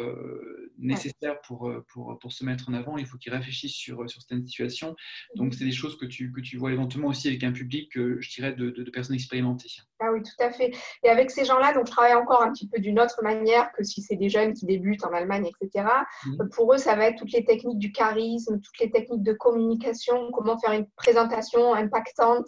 nécessaire 0.77 1.39
pour, 1.41 1.71
pour, 1.87 2.17
pour, 2.19 2.31
se 2.33 2.43
mettre 2.43 2.69
en 2.69 2.73
avant. 2.73 2.97
Il 2.97 3.05
faut 3.05 3.17
qu'ils 3.17 3.33
réfléchissent 3.33 3.75
sur, 3.75 4.09
sur 4.09 4.21
certaines 4.21 4.45
situations. 4.45 4.95
Donc, 5.35 5.47
mhm. 5.47 5.51
c'est 5.53 5.65
des 5.65 5.71
choses 5.71 5.97
que 5.97 6.05
tu, 6.05 6.31
que 6.33 6.41
tu 6.41 6.57
vois 6.57 6.73
éventuellement 6.73 7.09
aussi 7.09 7.29
avec 7.29 7.43
un 7.43 7.53
public, 7.53 7.91
je 7.95 8.29
dirais, 8.29 8.53
de, 8.53 8.71
de, 8.71 8.83
de 8.83 8.91
personnes 8.91 9.15
expérimentées. 9.15 9.79
Ah 10.01 10.11
oui, 10.13 10.23
tout 10.23 10.43
à 10.43 10.49
fait. 10.51 10.71
Et 11.03 11.09
avec 11.09 11.29
ces 11.29 11.43
gens-là, 11.43 11.73
donc 11.73 11.87
je 11.87 11.91
travaille 11.91 12.13
encore 12.13 12.41
un 12.41 12.51
petit 12.53 12.69
peu 12.69 12.79
d'une 12.79 12.99
autre 13.01 13.21
manière 13.21 13.71
que 13.73 13.83
si 13.83 14.01
c'est 14.01 14.15
des 14.15 14.29
jeunes 14.29 14.53
qui 14.53 14.65
débutent 14.65 15.03
en 15.03 15.11
Allemagne, 15.11 15.49
etc. 15.61 15.85
Mhm. 16.25 16.49
Pour 16.49 16.73
eux, 16.73 16.77
ça 16.77 16.95
va 16.95 17.07
être 17.07 17.17
toutes 17.17 17.33
les 17.33 17.43
techniques 17.43 17.79
du 17.79 17.91
charisme, 17.91 18.61
toutes 18.61 18.79
les 18.79 18.91
techniques 18.91 19.23
de 19.23 19.33
communication, 19.33 20.31
comment 20.31 20.57
faire 20.57 20.71
une 20.71 20.87
présentation 20.95 21.73
impactante, 21.73 22.47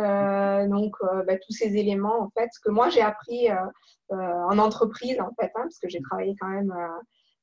euh, 0.00 0.66
donc 0.66 0.94
euh, 1.02 1.22
bah, 1.24 1.36
tous 1.36 1.52
ces 1.52 1.76
éléments 1.76 2.20
en 2.20 2.30
fait, 2.30 2.50
que 2.64 2.70
moi 2.70 2.88
j'ai 2.88 3.02
appris 3.02 3.48
euh, 3.48 3.56
en 4.10 4.58
entreprise 4.58 5.20
en 5.20 5.30
fait, 5.40 5.52
hein, 5.54 5.62
parce 5.62 5.78
que 5.78 5.88
j'ai 5.88 6.00
travaillé 6.00 6.34
quand 6.40 6.48
même. 6.48 6.74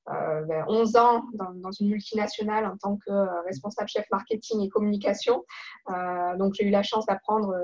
11 0.08 0.92
ben, 0.94 1.02
ans 1.02 1.24
dans, 1.34 1.72
une 1.72 1.90
multinationale 1.90 2.68
en 2.68 2.78
tant 2.78 2.96
que 2.96 3.44
responsable 3.48 3.90
chef 3.90 4.06
marketing 4.12 4.62
et 4.62 4.70
communication. 4.70 5.44
donc 6.38 6.54
j'ai 6.54 6.66
eu 6.66 6.70
la 6.70 6.84
chance 6.84 7.08
d'apprendre 7.08 7.56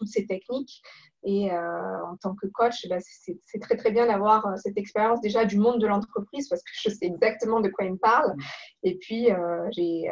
toutes 0.00 0.08
ces 0.08 0.26
techniques. 0.26 0.82
Et 1.22 1.52
euh, 1.52 2.06
en 2.06 2.16
tant 2.16 2.34
que 2.34 2.46
coach, 2.46 2.88
bah, 2.88 2.96
c'est 3.00 3.60
très 3.60 3.76
très 3.76 3.90
bien 3.90 4.06
d'avoir 4.06 4.46
euh, 4.46 4.56
cette 4.56 4.78
expérience 4.78 5.20
déjà 5.20 5.44
du 5.44 5.58
monde 5.58 5.80
de 5.80 5.86
l'entreprise 5.86 6.48
parce 6.48 6.62
que 6.62 6.70
je 6.72 6.88
sais 6.88 7.06
exactement 7.06 7.60
de 7.60 7.68
quoi 7.68 7.84
il 7.84 7.92
me 7.92 7.98
parle. 7.98 8.32
Mm. 8.32 8.40
Et 8.84 8.98
puis 8.98 9.30
euh, 9.30 9.68
j'ai 9.72 10.10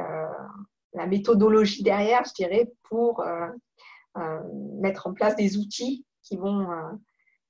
la 0.94 1.06
méthodologie 1.06 1.82
derrière, 1.82 2.24
je 2.24 2.32
dirais, 2.34 2.70
pour 2.88 3.22
mettre 4.80 5.06
en 5.06 5.12
place 5.12 5.36
des 5.36 5.58
outils 5.58 6.04
qui 6.22 6.36
vont, 6.36 6.66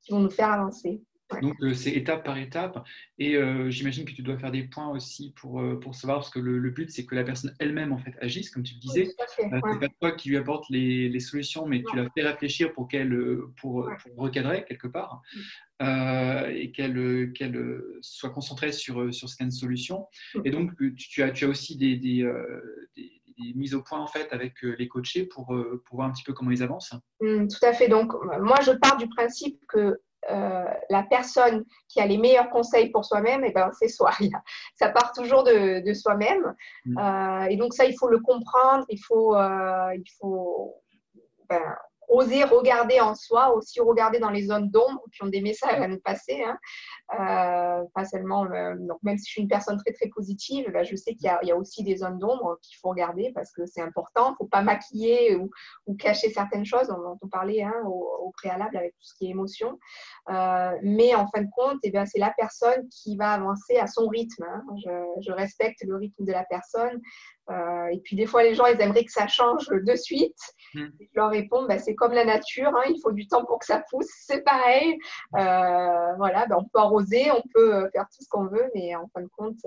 qui 0.02 0.12
vont 0.12 0.20
nous 0.20 0.30
faire 0.30 0.50
avancer. 0.50 1.02
Donc, 1.42 1.56
euh, 1.62 1.74
c'est 1.74 1.90
étape 1.90 2.24
par 2.24 2.38
étape. 2.38 2.84
Et 3.18 3.36
euh, 3.36 3.70
j'imagine 3.70 4.04
que 4.04 4.12
tu 4.12 4.22
dois 4.22 4.38
faire 4.38 4.50
des 4.50 4.62
points 4.62 4.88
aussi 4.88 5.32
pour, 5.36 5.60
euh, 5.60 5.78
pour 5.78 5.94
savoir, 5.94 6.18
parce 6.18 6.30
que 6.30 6.38
le, 6.38 6.70
but, 6.70 6.90
c'est 6.90 7.04
que 7.04 7.14
la 7.14 7.24
personne 7.24 7.54
elle-même, 7.58 7.92
en 7.92 7.98
fait, 7.98 8.14
agisse, 8.20 8.50
comme 8.50 8.62
tu 8.62 8.74
le 8.74 8.80
disais. 8.80 9.14
Ce 9.36 9.42
n'est 9.42 9.60
pas 9.60 9.88
toi 10.00 10.12
qui 10.12 10.30
lui 10.30 10.36
apporte 10.36 10.64
les, 10.70 11.08
les 11.08 11.20
solutions, 11.20 11.66
mais 11.66 11.82
tu 11.82 11.96
la 11.96 12.08
fais 12.10 12.22
réfléchir 12.22 12.72
pour 12.72 12.88
qu'elle 12.88 13.16
pour, 13.56 13.90
recadrer 14.16 14.64
quelque 14.64 14.88
part 14.88 15.22
et 15.80 16.72
qu'elle 16.72 17.32
qu'elle 17.34 17.82
soit 18.00 18.30
concentrée 18.30 18.72
sur, 18.72 19.12
sur 19.12 19.28
certaines 19.28 19.50
solutions. 19.50 20.06
Et 20.44 20.50
donc, 20.50 20.72
tu, 20.96 21.22
as, 21.22 21.30
tu 21.30 21.44
as 21.44 21.48
aussi 21.48 21.76
des, 21.76 21.96
des, 21.96 22.30
des 22.96 23.54
mises 23.54 23.74
au 23.74 23.82
point 23.82 24.00
en 24.00 24.06
fait 24.06 24.32
avec 24.32 24.62
les 24.62 24.88
coachés 24.88 25.24
pour, 25.24 25.46
pour 25.46 25.96
voir 25.96 26.08
un 26.08 26.12
petit 26.12 26.24
peu 26.24 26.32
comment 26.32 26.50
ils 26.50 26.62
avancent 26.62 26.94
mmh, 27.20 27.48
Tout 27.48 27.64
à 27.64 27.72
fait. 27.72 27.88
Donc, 27.88 28.12
moi, 28.40 28.56
je 28.64 28.72
pars 28.72 28.96
du 28.96 29.08
principe 29.08 29.60
que 29.68 30.00
la 30.28 31.02
personne 31.08 31.64
qui 31.88 32.00
a 32.00 32.06
les 32.06 32.18
meilleurs 32.18 32.50
conseils 32.50 32.90
pour 32.90 33.04
soi-même, 33.04 33.44
et 33.44 33.48
eh 33.50 33.52
ben, 33.52 33.70
c'est 33.78 33.88
soi. 33.88 34.10
Ça 34.74 34.88
part 34.90 35.12
toujours 35.12 35.44
de, 35.44 35.92
soi-même. 35.94 36.54
Mm. 36.84 37.46
et 37.50 37.56
donc 37.56 37.74
ça, 37.74 37.84
il 37.84 37.96
faut 37.98 38.08
le 38.08 38.20
comprendre, 38.20 38.84
il 38.88 38.98
faut, 38.98 39.36
il 39.36 40.10
faut 40.18 40.74
ben, 41.48 41.76
oser 42.08 42.44
regarder 42.44 43.00
en 43.00 43.14
soi, 43.14 43.54
aussi 43.54 43.80
regarder 43.80 44.18
dans 44.18 44.30
les 44.30 44.46
zones 44.46 44.70
d'ombre 44.70 45.02
qui 45.12 45.22
ont 45.22 45.28
des 45.28 45.40
messages 45.40 45.80
à 45.80 45.86
nous 45.86 46.00
passer. 46.00 46.42
Hein. 46.42 46.58
Euh, 47.14 47.84
pas 47.94 48.04
seulement, 48.04 48.44
euh, 48.44 48.74
donc 48.80 48.98
même 49.02 49.16
si 49.16 49.28
je 49.28 49.30
suis 49.30 49.42
une 49.42 49.48
personne 49.48 49.78
très 49.78 49.94
très 49.94 50.08
positive, 50.08 50.70
ben, 50.70 50.84
je 50.84 50.94
sais 50.94 51.14
qu'il 51.14 51.30
y, 51.42 51.50
a 51.50 51.56
aussi 51.56 51.82
des 51.82 51.96
zones 51.96 52.18
d'ombre 52.18 52.58
qu'il 52.60 52.76
faut 52.76 52.90
regarder 52.90 53.32
parce 53.34 53.50
que 53.50 53.64
c'est 53.64 53.80
important. 53.80 54.28
Il 54.28 54.32
ne 54.32 54.36
faut 54.36 54.46
pas 54.46 54.60
maquiller 54.60 55.36
ou, 55.36 55.50
cacher 55.98 56.28
certaines 56.28 56.66
choses. 56.66 56.90
On 56.90 57.12
en 57.12 57.28
parlait 57.30 57.62
hein, 57.62 57.74
au, 57.86 58.30
préalable 58.36 58.76
avec 58.76 58.92
tout 58.92 59.04
ce 59.04 59.14
qui 59.14 59.26
est 59.26 59.30
émotion. 59.30 59.78
Euh, 60.28 60.72
mais 60.82 61.14
en 61.14 61.26
fin 61.28 61.40
de 61.40 61.48
compte, 61.56 61.78
eh 61.82 61.92
c'est 62.04 62.18
la 62.18 62.32
personne 62.36 62.86
qui 62.90 63.16
va 63.16 63.32
avancer 63.32 63.78
à 63.78 63.86
son 63.86 64.06
rythme. 64.06 64.44
Hein. 64.44 64.62
Je, 64.84 65.22
je, 65.26 65.32
respecte 65.32 65.82
le 65.84 65.96
rythme 65.96 66.24
de 66.24 66.32
la 66.32 66.44
personne. 66.44 67.00
Et 67.90 68.00
puis 68.04 68.14
des 68.14 68.26
fois, 68.26 68.42
les 68.42 68.54
gens, 68.54 68.66
ils 68.66 68.78
aimeraient 68.78 69.06
que 69.06 69.10
ça 69.10 69.26
change 69.26 69.66
de 69.70 69.94
suite. 69.96 70.36
Hmm. 70.74 70.88
Je 71.00 71.06
leur 71.14 71.30
réponds, 71.30 71.64
bah, 71.66 71.78
c'est 71.78 71.94
comme 71.94 72.12
la 72.12 72.26
nature, 72.26 72.68
hein, 72.76 72.82
il 72.90 73.00
faut 73.02 73.12
du 73.12 73.26
temps 73.26 73.46
pour 73.46 73.58
que 73.58 73.64
ça 73.64 73.82
pousse, 73.90 74.10
c'est 74.26 74.44
pareil. 74.44 74.98
Voilà, 75.32 76.46
bah, 76.46 76.56
on 76.58 76.64
peut 76.64 76.78
on 77.32 77.42
peut 77.52 77.74
euh, 77.74 77.90
faire 77.90 78.06
tout 78.14 78.22
ce 78.22 78.28
qu'on 78.28 78.46
veut, 78.46 78.70
mais 78.74 78.94
en 78.94 79.08
fin 79.08 79.22
de 79.22 79.28
compte, 79.36 79.60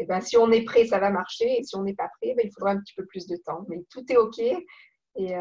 eh 0.00 0.06
ben, 0.06 0.20
si 0.20 0.36
on 0.36 0.50
est 0.52 0.62
prêt, 0.62 0.86
ça 0.86 0.98
va 0.98 1.10
marcher. 1.10 1.58
Et 1.58 1.62
si 1.64 1.76
on 1.76 1.82
n'est 1.82 1.94
pas 1.94 2.08
prêt, 2.20 2.34
ben, 2.36 2.44
il 2.44 2.52
faudra 2.52 2.70
un 2.70 2.80
petit 2.80 2.94
peu 2.94 3.04
plus 3.06 3.26
de 3.26 3.36
temps. 3.36 3.64
Mais 3.68 3.78
tout 3.90 4.04
est 4.10 4.16
OK. 4.16 4.38
Et, 4.38 5.34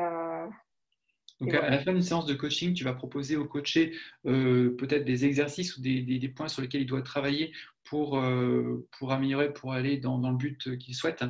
donc, 1.40 1.54
à 1.54 1.70
la 1.70 1.78
fin 1.78 1.94
d'une 1.94 2.02
séance 2.02 2.26
de 2.26 2.34
coaching, 2.34 2.74
tu 2.74 2.84
vas 2.84 2.94
proposer 2.94 3.36
au 3.36 3.46
coaché 3.46 3.94
peut-être 4.24 5.06
des 5.06 5.26
exercices 5.26 5.78
ou 5.78 5.82
des, 5.82 6.02
des, 6.02 6.30
points 6.30 6.48
sur 6.48 6.64
lesquels 6.64 6.82
il 6.82 6.88
doit 6.88 7.04
travailler 7.04 7.54
pour, 7.84 8.20
euh, 8.20 8.88
pour 8.98 9.12
améliorer, 9.12 9.54
pour 9.54 9.74
aller 9.74 9.98
dans, 9.98 10.20
dans 10.20 10.32
le 10.32 10.38
but 10.38 10.78
qu'il 10.78 10.96
souhaite. 10.96 11.24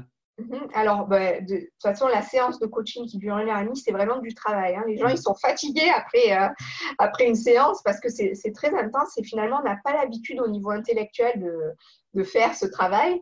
Alors, 0.74 1.08
bah, 1.08 1.42
de, 1.42 1.58
toute 1.58 1.82
façon, 1.82 2.08
la 2.08 2.22
séance 2.22 2.60
de 2.60 2.68
coaching 2.68 3.08
qui 3.08 3.18
dure 3.18 3.38
une 3.40 3.50
heure 3.50 3.58
et 3.58 3.66
demie, 3.66 3.78
c'est 3.78 3.92
vraiment 3.92 4.20
du 4.20 4.34
travail. 4.36 4.76
Hein. 4.76 4.84
Les 4.88 4.98
gens, 4.98 5.08
ils 5.08 5.18
sont 5.18 5.34
fatigués 5.34 5.90
après, 5.90 6.38
euh, 6.38 6.48
après 7.00 7.28
une 7.28 7.36
séance 7.36 7.82
parce 7.84 8.00
que 8.00 8.10
c'est 8.10 8.52
très 8.54 8.74
intense 8.78 9.18
et 9.18 9.24
finalement, 9.24 9.60
on 9.62 9.68
n'a 9.68 9.78
pas 9.84 9.94
l'habitude 9.94 10.40
au 10.40 10.48
niveau 10.48 10.70
intellectuel 10.70 11.40
de, 11.42 11.58
de, 12.14 12.24
faire 12.24 12.56
ce 12.56 12.68
travail. 12.68 13.20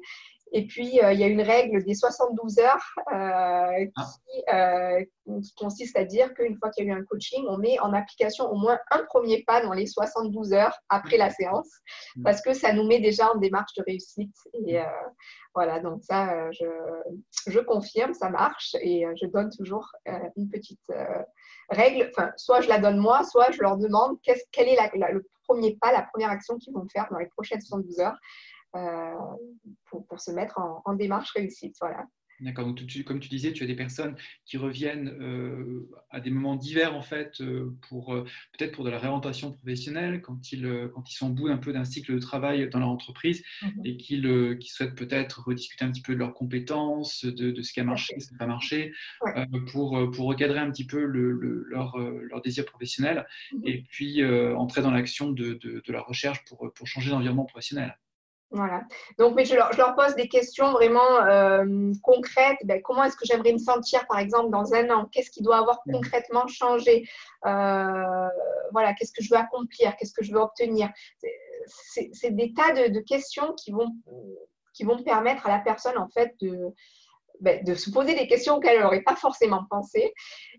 Et 0.52 0.68
puis, 0.68 1.02
euh, 1.02 1.12
il 1.12 1.20
y 1.20 1.24
a 1.24 1.28
une 1.28 1.42
règle 1.42 1.84
des 1.84 1.96
72 1.96 2.60
heures 2.60 2.94
euh, 3.12 3.86
ah. 3.96 4.96
euh, 4.98 5.04
qui, 5.42 5.54
consiste 5.56 5.98
à 5.98 6.06
dire 6.06 6.34
qu'une 6.34 6.58
fois 6.58 6.70
qu'il 6.70 6.86
y 6.86 6.90
a 6.90 6.94
eu 6.94 6.98
un 6.98 7.04
coaching, 7.04 7.46
on 7.50 7.58
met 7.58 7.80
en 7.80 7.94
application 7.94 8.50
au 8.52 8.56
moins 8.56 8.80
un 8.92 9.04
premier 9.06 9.44
pas 9.44 9.62
dans 9.62 9.74
les 9.74 9.88
72 9.88 10.54
heures 10.54 10.78
après 10.90 11.18
la 11.18 11.30
séance, 11.30 11.70
mm. 12.16 12.24
parce 12.24 12.42
que 12.42 12.54
ça 12.54 12.74
nous 12.74 12.86
met 12.86 13.00
déjà 13.00 13.32
en 13.32 13.38
démarche 13.38 13.74
de 13.76 13.84
réussite. 13.86 14.36
Et 14.54 14.80
voilà, 15.54 15.80
donc 15.80 16.04
ça, 16.04 16.52
je, 16.52 16.66
je, 17.48 17.60
confirme, 17.60 18.14
ça 18.14 18.30
marche. 18.30 18.76
Et 18.82 19.06
je 19.16 19.26
donne 19.26 19.50
toujours 19.50 19.92
une 20.36 20.50
petite 20.50 20.92
règle. 21.70 22.12
Enfin, 22.12 22.32
soit 22.38 22.62
je 22.62 22.70
la 22.70 22.80
donne 22.80 22.98
moi, 22.98 23.24
soit 23.24 23.52
je 23.52 23.62
leur 23.62 23.78
demande 23.78 24.18
quel 24.22 24.68
est 24.68 24.78
le 25.12 25.26
premier 25.48 25.76
pas, 25.76 25.92
la 25.92 26.04
première 26.04 26.30
action 26.30 26.58
qu'ils 26.58 26.74
vont 26.74 26.88
faire 26.92 27.08
dans 27.12 27.18
les 27.18 27.28
prochaines 27.28 27.62
72 27.62 28.00
heures. 28.00 28.18
Euh, 28.76 29.14
pour, 29.86 30.06
pour, 30.08 30.20
se 30.20 30.32
mettre 30.32 30.60
en, 30.60 30.82
en 30.84 30.94
démarche 30.96 31.32
réussite. 31.32 31.78
Voilà. 31.80 32.06
D'accord. 32.42 32.66
Donc, 32.66 32.82
comme 33.06 33.22
tu 33.22 33.30
disais, 33.30 33.54
tu 33.54 33.64
as 33.64 33.68
des 33.68 33.76
personnes 33.76 34.18
qui 34.46 34.58
reviennent 34.58 35.08
euh, 35.22 35.90
à 36.10 36.20
des 36.20 36.30
moments 36.30 36.58
divers, 36.58 36.94
en 36.94 37.02
fait, 37.02 37.40
euh, 37.40 37.74
pour 37.88 38.08
peut-être 38.08 38.74
pour 38.74 38.84
de 38.84 38.90
la 38.90 39.00
réorientation 39.00 39.54
professionnelle, 39.54 40.22
quand 40.22 40.52
ils, 40.52 40.90
quand 40.94 41.10
ils 41.10 41.14
sont 41.14 41.30
au 41.30 41.34
bout 41.34 41.48
un 41.48 41.58
peu 41.58 41.72
d'un 41.72 41.86
cycle 41.86 42.14
de 42.14 42.20
travail 42.20 42.70
dans 42.70 42.80
leur 42.80 42.90
entreprise 42.90 43.42
mhm. 43.62 43.82
et 43.86 43.96
qu'ils 43.96 44.58
souhaitent 44.64 44.96
peut-être 44.96 45.46
rediscuter 45.46 45.86
un 45.86 45.92
petit 45.92 46.02
peu 46.02 46.14
de 46.14 46.20
leurs 46.20 46.34
compétences, 46.34 47.24
de, 47.24 47.52
de 47.52 47.62
ce 47.62 47.72
qui 47.72 47.80
a 47.80 47.86
marché, 47.86 48.20
ce 48.20 48.28
qui 48.28 48.34
n'a 48.34 48.40
pas 48.40 48.48
marché, 48.48 48.92
pour, 49.72 50.12
pour 50.12 50.26
recadrer 50.26 50.60
un 50.60 50.70
petit 50.72 50.86
peu 50.86 51.06
le, 51.06 51.32
leur, 51.70 51.98
leur, 51.98 52.42
désir 52.42 52.66
professionnel 52.66 53.26
mhm. 53.54 53.62
et 53.64 53.84
puis 53.90 54.26
entrer 54.26 54.82
dans 54.82 54.92
l'action 54.92 55.32
de, 55.32 55.54
de, 55.54 55.82
de, 55.86 55.94
la 55.94 56.02
recherche 56.02 56.44
pour, 56.44 56.74
pour 56.74 56.88
changer 56.88 57.12
d'environnement 57.12 57.46
professionnel. 57.46 57.96
Voilà. 58.56 58.84
Donc, 59.20 59.36
mais 59.36 59.44
je 59.44 59.54
leur, 59.54 59.96
pose 59.96 60.16
des 60.16 60.30
questions 60.30 60.72
vraiment 60.72 61.20
euh, 61.26 61.92
concrètes. 62.02 62.58
Ben, 62.64 62.82
comment 62.82 63.04
est-ce 63.04 63.18
que 63.18 63.26
j'aimerais 63.26 63.52
me 63.52 63.58
sentir, 63.58 64.08
par 64.08 64.18
exemple, 64.18 64.50
dans 64.50 64.74
un 64.74 64.90
an? 64.92 65.10
Qu'est-ce 65.12 65.30
qui 65.30 65.44
doit 65.44 65.58
avoir 65.58 65.82
concrètement 65.92 66.48
changé? 66.48 67.06
Euh, 67.46 68.30
Voilà, 68.72 68.94
qu'est-ce 68.94 69.12
que 69.12 69.22
je 69.22 69.30
veux 69.30 69.38
accomplir? 69.38 69.98
Qu'est-ce 69.98 70.14
que 70.14 70.24
je 70.24 70.32
veux 70.32 70.40
obtenir? 70.40 70.90
C'est 71.68 72.32
des 72.32 72.54
tas 72.54 72.72
de, 72.72 73.00
questions 73.02 73.54
qui 73.56 73.72
vont, 73.72 73.94
qui 74.74 74.86
vont 74.86 75.04
permettre 75.04 75.46
à 75.48 75.50
la 75.50 75.60
personne, 75.60 75.98
en 75.98 76.08
fait, 76.08 76.34
de, 76.40 76.74
ben, 77.42 77.62
de 77.62 77.76
se 77.76 77.90
poser 77.90 78.16
des 78.16 78.28
questions 78.28 78.56
auxquelles 78.56 78.78
elle 78.78 78.84
n'aurait 78.84 79.04
pas 79.04 79.18
forcément 79.18 79.66
pensé. 79.70 80.14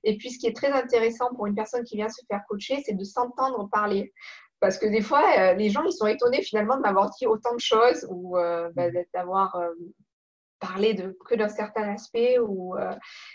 Et 0.04 0.18
puis, 0.18 0.32
ce 0.32 0.38
qui 0.38 0.48
est 0.48 0.56
très 0.56 0.70
intéressant 0.70 1.30
pour 1.34 1.46
une 1.46 1.54
personne 1.54 1.84
qui 1.84 1.96
vient 1.96 2.10
se 2.10 2.20
faire 2.28 2.42
coacher, 2.46 2.82
c'est 2.84 2.94
de 2.94 3.04
s'entendre 3.04 3.70
parler. 3.72 4.12
Parce 4.60 4.78
que 4.78 4.86
des 4.86 5.02
fois, 5.02 5.22
euh, 5.38 5.54
les 5.54 5.70
gens, 5.70 5.84
ils 5.84 5.92
sont 5.92 6.06
étonnés 6.06 6.42
finalement 6.42 6.76
de 6.76 6.82
m'avoir 6.82 7.10
dit 7.10 7.26
autant 7.26 7.54
de 7.54 7.60
choses 7.60 8.06
ou 8.10 8.38
euh, 8.38 8.70
bah, 8.74 8.88
mm. 8.88 9.04
d'avoir 9.12 9.54
euh, 9.56 9.68
parlé 10.60 10.94
de, 10.94 11.16
que 11.26 11.34
d'un 11.34 11.48
certain 11.48 11.90
aspect. 11.90 12.38
Ou, 12.38 12.74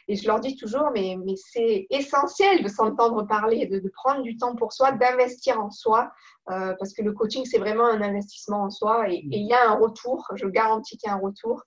et 0.08 0.16
je 0.16 0.26
leur 0.26 0.40
dis 0.40 0.56
toujours, 0.56 0.90
mais, 0.94 1.16
mais 1.24 1.36
c'est 1.36 1.86
essentiel 1.92 2.64
de 2.64 2.68
s'entendre 2.68 3.28
parler, 3.28 3.68
de, 3.68 3.82
prendre 3.94 4.24
du 4.24 4.36
temps 4.38 4.56
pour 4.56 4.74
soi, 4.74 4.92
d'investir 4.94 5.62
en 5.62 5.70
soi. 5.70 6.12
parce 6.48 6.94
que 6.94 7.04
le 7.04 7.14
coaching, 7.14 7.46
c'est 7.46 7.60
vraiment 7.60 7.86
un 7.86 8.02
investissement 8.02 8.64
en 8.64 8.70
soi 8.72 9.08
et, 9.12 9.22
il 9.24 9.48
y 9.48 9.54
a 9.54 9.70
un 9.70 9.76
retour. 9.76 10.28
Je 10.34 10.48
garantis 10.48 10.98
qu'il 10.98 11.08
y 11.08 11.12
a 11.12 11.16
un 11.16 11.20
retour. 11.20 11.62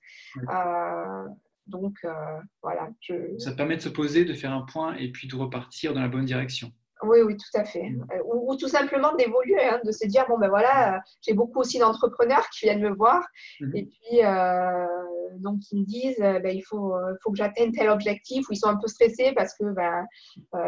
donc, 1.68 1.94
voilà. 2.60 2.88
Ça 3.38 3.52
permet 3.52 3.76
de 3.76 3.82
se 3.82 3.88
poser, 3.88 4.24
de 4.24 4.34
faire 4.34 4.52
un 4.52 4.62
point 4.62 4.96
et 4.96 5.12
puis 5.12 5.28
de 5.28 5.36
repartir 5.36 5.94
dans 5.94 6.00
la 6.00 6.08
bonne 6.08 6.24
direction. 6.24 6.72
Oui, 7.02 7.18
oui, 7.22 7.36
tout 7.36 7.58
à 7.58 7.64
fait. 7.64 7.92
Euh, 8.12 8.22
ou, 8.24 8.56
tout 8.56 8.68
simplement 8.68 9.14
d'évoluer, 9.14 9.62
hein, 9.64 9.80
de 9.84 9.92
se 9.92 10.06
dire, 10.06 10.24
bon, 10.28 10.38
ben 10.38 10.48
voilà, 10.48 10.94
euh, 10.94 10.98
j'ai 11.22 11.34
beaucoup 11.34 11.60
aussi 11.60 11.78
d'entrepreneurs 11.78 12.48
qui 12.50 12.66
viennent 12.66 12.80
me 12.80 12.94
voir 12.94 13.22
mhm. 13.60 13.72
et 13.74 13.84
puis 13.84 14.24
euh, 14.24 14.86
donc 15.38 15.58
ils 15.72 15.80
me 15.80 15.84
disent, 15.84 16.18
ben, 16.18 16.46
il 16.46 16.62
faut, 16.62 16.94
faut 17.22 17.30
que 17.30 17.36
j'atteigne 17.36 17.72
tel 17.72 17.88
objectif, 17.90 18.48
ou 18.48 18.52
ils 18.52 18.56
sont 18.56 18.68
un 18.68 18.76
peu 18.76 18.86
stressés 18.86 19.32
parce 19.34 19.54
que 19.54 19.64
ben, 19.72 20.06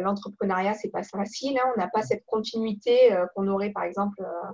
l'entrepreneuriat, 0.03 0.75
c'est 0.75 0.91
pas 0.91 1.05
facile, 1.05 1.59
hein, 1.59 1.73
on 1.77 1.81
n'a 1.81 1.89
pas 1.89 2.03
cette 2.03 2.25
continuité 2.27 3.17
qu'on 3.35 3.47
aurait 3.49 3.71
par 3.71 3.85
exemple 3.85 4.21
euh, 4.21 4.53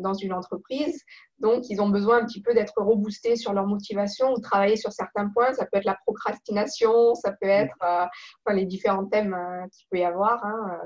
dans 0.00 0.14
une 0.14 0.32
entreprise. 0.32 1.04
Donc, 1.38 1.70
ils 1.70 1.80
ont 1.80 1.88
besoin 1.88 2.18
un 2.18 2.26
petit 2.26 2.42
peu 2.42 2.54
d'être 2.54 2.74
reboostés 2.76 3.36
sur 3.36 3.52
leur 3.52 3.66
motivation 3.66 4.32
ou 4.32 4.40
travailler 4.40 4.76
sur 4.76 4.92
certains 4.92 5.28
points. 5.28 5.52
Ça 5.52 5.66
peut 5.66 5.78
être 5.78 5.84
la 5.84 5.98
procrastination, 6.04 7.14
ça 7.14 7.32
peut 7.32 7.48
être 7.48 7.76
euh, 7.82 8.52
les 8.52 8.66
différents 8.66 9.06
thèmes 9.06 9.34
euh, 9.34 9.66
qu'il 9.72 9.86
peut 9.90 9.98
y 9.98 10.04
avoir. 10.04 10.44
Hein, 10.44 10.80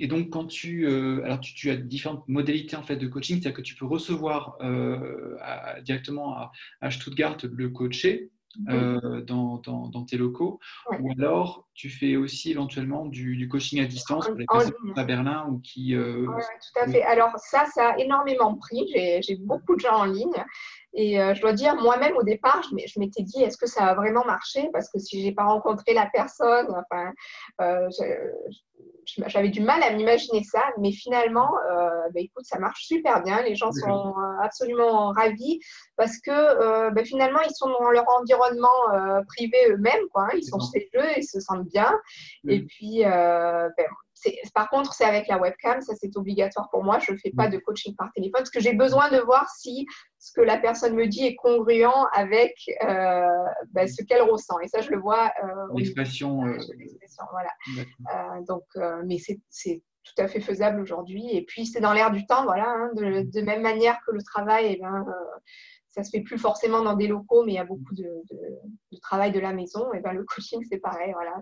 et 0.00 0.08
donc, 0.08 0.30
quand 0.30 0.46
tu, 0.46 0.88
alors 1.22 1.38
tu, 1.38 1.70
as 1.70 1.76
différentes 1.76 2.26
modalités 2.26 2.74
en 2.74 2.82
fait 2.82 2.96
de 2.96 3.06
coaching, 3.06 3.36
c'est-à-dire 3.36 3.56
que 3.56 3.62
tu 3.62 3.76
peux 3.76 3.86
recevoir 3.86 4.58
directement 5.84 6.36
à, 6.36 6.50
à, 6.80 6.90
Stuttgart 6.90 7.36
le 7.44 7.68
coacher, 7.68 8.32
euh, 8.68 9.20
dans, 9.22 9.58
dans, 9.58 10.04
tes 10.04 10.16
locaux 10.16 10.58
Ou 11.00 11.10
alors, 11.12 11.66
tu 11.74 11.90
fais 11.90 12.16
aussi 12.16 12.50
éventuellement 12.50 13.06
du, 13.06 13.48
coaching 13.48 13.80
à 13.80 13.86
distance 13.86 14.26
pour 14.26 14.36
les 14.36 14.46
personnes 14.46 14.74
à 14.96 15.04
Berlin 15.04 15.46
ou 15.50 15.58
qui. 15.58 15.94
Euh, 15.94 16.26
tout 16.26 16.80
à 16.80 16.88
fait. 16.88 17.02
Alors, 17.02 17.32
ça, 17.38 17.66
ça 17.74 17.90
a 17.90 17.98
énormément 17.98 18.54
pris. 18.54 18.86
J'ai 18.94 19.36
beaucoup 19.36 19.74
de 19.74 19.80
gens 19.80 19.96
en 20.00 20.04
ligne. 20.04 20.44
Et 20.94 21.20
euh, 21.20 21.34
je 21.34 21.42
dois 21.42 21.52
dire, 21.52 21.76
moi-même, 21.76 22.16
au 22.16 22.22
départ, 22.22 22.62
je 22.62 23.00
m'étais 23.00 23.22
dit, 23.22 23.42
est-ce 23.42 23.58
que 23.58 23.66
ça 23.66 23.86
a 23.86 23.94
vraiment 23.94 24.24
marché? 24.24 24.70
Parce 24.72 24.88
que 24.90 24.98
si 24.98 25.20
je 25.20 25.26
n'ai 25.26 25.34
pas 25.34 25.44
rencontré 25.44 25.92
la 25.92 26.06
personne, 26.06 26.68
enfin, 26.70 27.12
j'avais 29.26 29.48
du 29.48 29.60
mal 29.60 29.82
à 29.82 29.92
m'imaginer 29.92 30.42
ça, 30.42 30.62
mais 30.78 30.92
finalement, 30.92 31.50
euh, 31.70 32.08
bah, 32.14 32.20
écoute, 32.20 32.44
ça 32.44 32.58
marche 32.58 32.84
super 32.84 33.22
bien. 33.22 33.42
Les 33.42 33.54
gens 33.54 33.72
sont 33.72 34.14
euh, 34.18 34.42
absolument 34.42 35.12
ravis 35.12 35.60
parce 35.96 36.18
que 36.18 36.30
euh, 36.30 36.90
bah, 36.90 37.04
finalement, 37.04 37.40
ils 37.40 37.54
sont 37.54 37.68
dans 37.68 37.90
leur 37.90 38.06
environnement 38.20 38.68
privé 39.28 39.56
eux-mêmes, 39.70 40.06
quoi. 40.12 40.24
Hein. 40.24 40.36
Ils 40.36 40.44
sont 40.44 40.58
chez 40.72 40.88
eux, 40.96 41.10
ils 41.16 41.24
se 41.24 41.40
sentent 41.40 41.68
bien. 41.68 41.92
Et 42.48 42.62
puis, 42.62 43.02
ben, 43.02 43.70
par 44.54 44.68
contre, 44.70 44.94
c'est 44.94 45.04
avec 45.04 45.28
la 45.28 45.38
webcam, 45.38 45.80
ça 45.80 45.94
c'est 45.94 46.16
obligatoire 46.16 46.68
pour 46.70 46.82
moi. 46.82 46.98
Je 46.98 47.12
ne 47.12 47.16
fais 47.18 47.30
pas 47.30 47.48
de 47.48 47.58
coaching 47.58 47.94
par 47.96 48.10
téléphone 48.14 48.40
parce 48.40 48.50
que 48.50 48.60
j'ai 48.60 48.72
besoin 48.72 49.10
de 49.10 49.18
voir 49.18 49.48
si 49.50 49.86
ce 50.18 50.32
que 50.32 50.40
la 50.40 50.58
personne 50.58 50.94
me 50.94 51.06
dit 51.06 51.24
est 51.24 51.36
congruent 51.36 51.84
avec 52.12 52.54
euh, 52.82 53.26
ben, 53.70 53.86
ce 53.86 54.02
qu'elle 54.02 54.22
ressent. 54.22 54.58
Et 54.60 54.68
ça, 54.68 54.80
je 54.80 54.90
le 54.90 54.98
vois. 54.98 55.32
Euh, 55.44 55.66
L'expression. 55.76 56.44
Euh, 56.44 56.58
voilà. 57.30 58.40
donc, 58.48 58.64
mais 59.04 59.18
c'est 59.18 59.82
tout 60.04 60.22
à 60.22 60.28
fait 60.28 60.40
faisable 60.40 60.80
aujourd'hui. 60.80 61.28
Et 61.32 61.44
puis, 61.44 61.66
c'est 61.66 61.80
dans 61.80 61.92
l'air 61.92 62.10
du 62.10 62.26
temps, 62.26 62.44
voilà. 62.44 62.68
Hein, 62.68 62.90
de, 62.94 63.40
même 63.40 63.62
manière 63.62 63.98
que 64.06 64.12
le 64.12 64.22
travail, 64.22 64.76
eh 64.76 64.80
ben, 64.80 65.04
ça 65.90 66.04
se 66.04 66.10
fait 66.10 66.20
plus 66.20 66.38
forcément 66.38 66.82
dans 66.82 66.94
des 66.94 67.08
locaux, 67.08 67.44
mais 67.44 67.52
il 67.52 67.56
y 67.56 67.58
a 67.58 67.64
beaucoup 67.64 67.94
de, 67.94 68.06
travail 69.02 69.32
de 69.32 69.40
la 69.40 69.52
maison. 69.52 69.92
Et 69.92 70.00
ben, 70.00 70.12
le 70.12 70.24
coaching, 70.24 70.64
c'est 70.68 70.78
pareil, 70.78 71.12
voilà. 71.12 71.36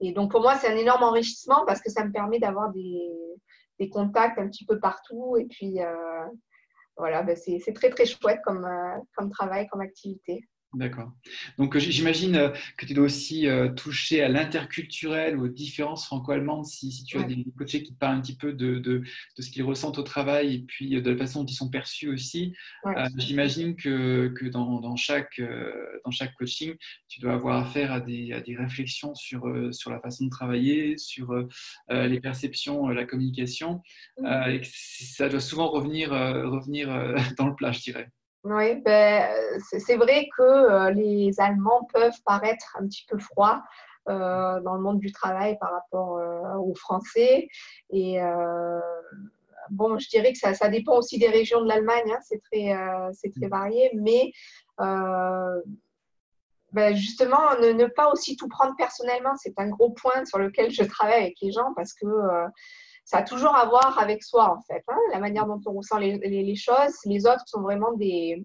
Et 0.00 0.12
donc, 0.12 0.30
pour 0.30 0.40
moi, 0.42 0.56
c'est 0.56 0.68
un 0.68 0.76
énorme 0.76 1.02
enrichissement 1.02 1.64
parce 1.66 1.80
que 1.80 1.90
ça 1.90 2.04
me 2.04 2.12
permet 2.12 2.38
d'avoir 2.38 2.70
des, 2.72 3.88
contacts 3.90 4.38
un 4.38 4.48
petit 4.48 4.64
peu 4.64 4.78
partout. 4.78 5.36
Et 5.38 5.46
puis, 5.46 5.78
voilà, 6.96 7.22
ben 7.22 7.36
c'est 7.36 7.72
très, 7.72 7.90
très 7.90 8.06
chouette 8.06 8.40
comme, 8.44 8.68
comme 9.16 9.30
travail, 9.30 9.66
comme 9.68 9.80
activité. 9.80 10.44
D'accord. 10.76 11.10
Donc 11.56 11.74
euh, 11.74 11.78
j'imagine 11.78 12.36
euh, 12.36 12.50
que 12.76 12.84
tu 12.84 12.92
dois 12.92 13.06
aussi 13.06 13.46
euh, 13.46 13.70
toucher 13.70 14.22
à 14.22 14.28
l'interculturel, 14.28 15.38
aux 15.38 15.48
différences 15.48 16.04
franco-allemandes, 16.04 16.66
si, 16.66 17.02
tu 17.04 17.16
as 17.16 17.22
des 17.22 17.46
coachés 17.56 17.82
qui 17.82 17.94
te 17.94 17.98
parlent 17.98 18.18
un 18.18 18.20
petit 18.20 18.36
peu 18.36 18.52
de, 18.52 18.78
de, 18.78 19.02
ce 19.38 19.50
qu'ils 19.50 19.62
ressentent 19.62 19.96
au 19.96 20.02
travail 20.02 20.54
et 20.54 20.58
puis 20.58 21.00
de 21.00 21.10
la 21.10 21.16
façon 21.16 21.40
dont 21.40 21.46
ils 21.46 21.54
sont 21.54 21.70
perçus 21.70 22.10
aussi. 22.10 22.54
j'imagine 23.16 23.74
que, 23.74 24.28
que 24.36 24.44
dans, 24.44 24.80
dans, 24.80 24.96
chaque, 24.96 25.40
dans 26.04 26.10
chaque 26.10 26.34
coaching, 26.34 26.74
tu 27.08 27.20
dois 27.20 27.32
avoir 27.32 27.56
affaire 27.56 27.90
à 27.90 28.00
des, 28.00 28.34
à 28.34 28.42
des 28.42 28.54
réflexions 28.54 29.14
sur, 29.14 29.46
sur 29.72 29.90
la 29.90 30.00
façon 30.00 30.26
de 30.26 30.30
travailler, 30.30 30.98
sur 30.98 31.34
les 31.88 32.20
perceptions, 32.20 32.88
la 32.88 33.06
communication. 33.06 33.80
et 34.22 34.60
ça 34.64 35.30
doit 35.30 35.40
souvent 35.40 35.70
revenir, 35.70 36.10
revenir 36.10 36.88
dans 37.38 37.46
le 37.46 37.54
plat, 37.54 37.72
je 37.72 37.80
dirais. 37.80 38.10
Oui, 38.48 38.76
ben, 38.76 39.28
c'est 39.60 39.96
vrai 39.96 40.28
que 40.36 40.42
euh, 40.42 40.92
les 40.92 41.40
Allemands 41.40 41.88
peuvent 41.92 42.22
paraître 42.24 42.76
un 42.78 42.86
petit 42.86 43.04
peu 43.08 43.18
froids 43.18 43.64
euh, 44.08 44.60
dans 44.60 44.76
le 44.76 44.82
monde 44.82 45.00
du 45.00 45.10
travail 45.10 45.58
par 45.58 45.72
rapport 45.72 46.18
euh, 46.18 46.54
aux 46.58 46.76
Français. 46.76 47.48
Et 47.90 48.20
bon, 49.70 49.98
je 49.98 50.08
dirais 50.08 50.32
que 50.32 50.38
ça, 50.38 50.54
ça, 50.54 50.68
dépend 50.68 50.96
aussi 50.96 51.18
des 51.18 51.28
régions 51.28 51.60
de 51.60 51.66
l'Allemagne, 51.66 52.08
hein, 52.08 52.20
c'est 52.22 52.40
très, 52.40 52.72
très 53.36 53.48
varié, 53.48 53.90
mais 53.94 54.30
ben, 56.72 56.94
justement, 56.94 57.56
ne, 57.60 57.72
ne, 57.72 57.86
pas 57.86 58.12
aussi 58.12 58.36
tout 58.36 58.46
prendre 58.46 58.76
personnellement, 58.76 59.34
c'est 59.38 59.58
un 59.58 59.68
gros 59.68 59.90
point 59.90 60.24
sur 60.24 60.38
lequel 60.38 60.70
je 60.70 60.84
travaille 60.84 61.22
avec 61.22 61.40
les 61.42 61.50
gens 61.50 61.74
parce 61.74 61.92
que 61.94 62.06
ça 63.06 63.18
a 63.18 63.22
toujours 63.22 63.54
à 63.54 63.66
voir 63.66 63.98
avec 64.00 64.22
soi, 64.24 64.52
en 64.52 64.60
fait. 64.62 64.82
Hein, 64.88 64.98
la 65.12 65.20
manière 65.20 65.46
dont 65.46 65.60
on 65.64 65.72
ressent 65.74 65.96
les, 65.96 66.18
les, 66.18 66.56
choses. 66.56 66.96
Les 67.04 67.24
autres 67.24 67.44
sont 67.46 67.62
vraiment 67.62 67.92
des, 67.92 68.44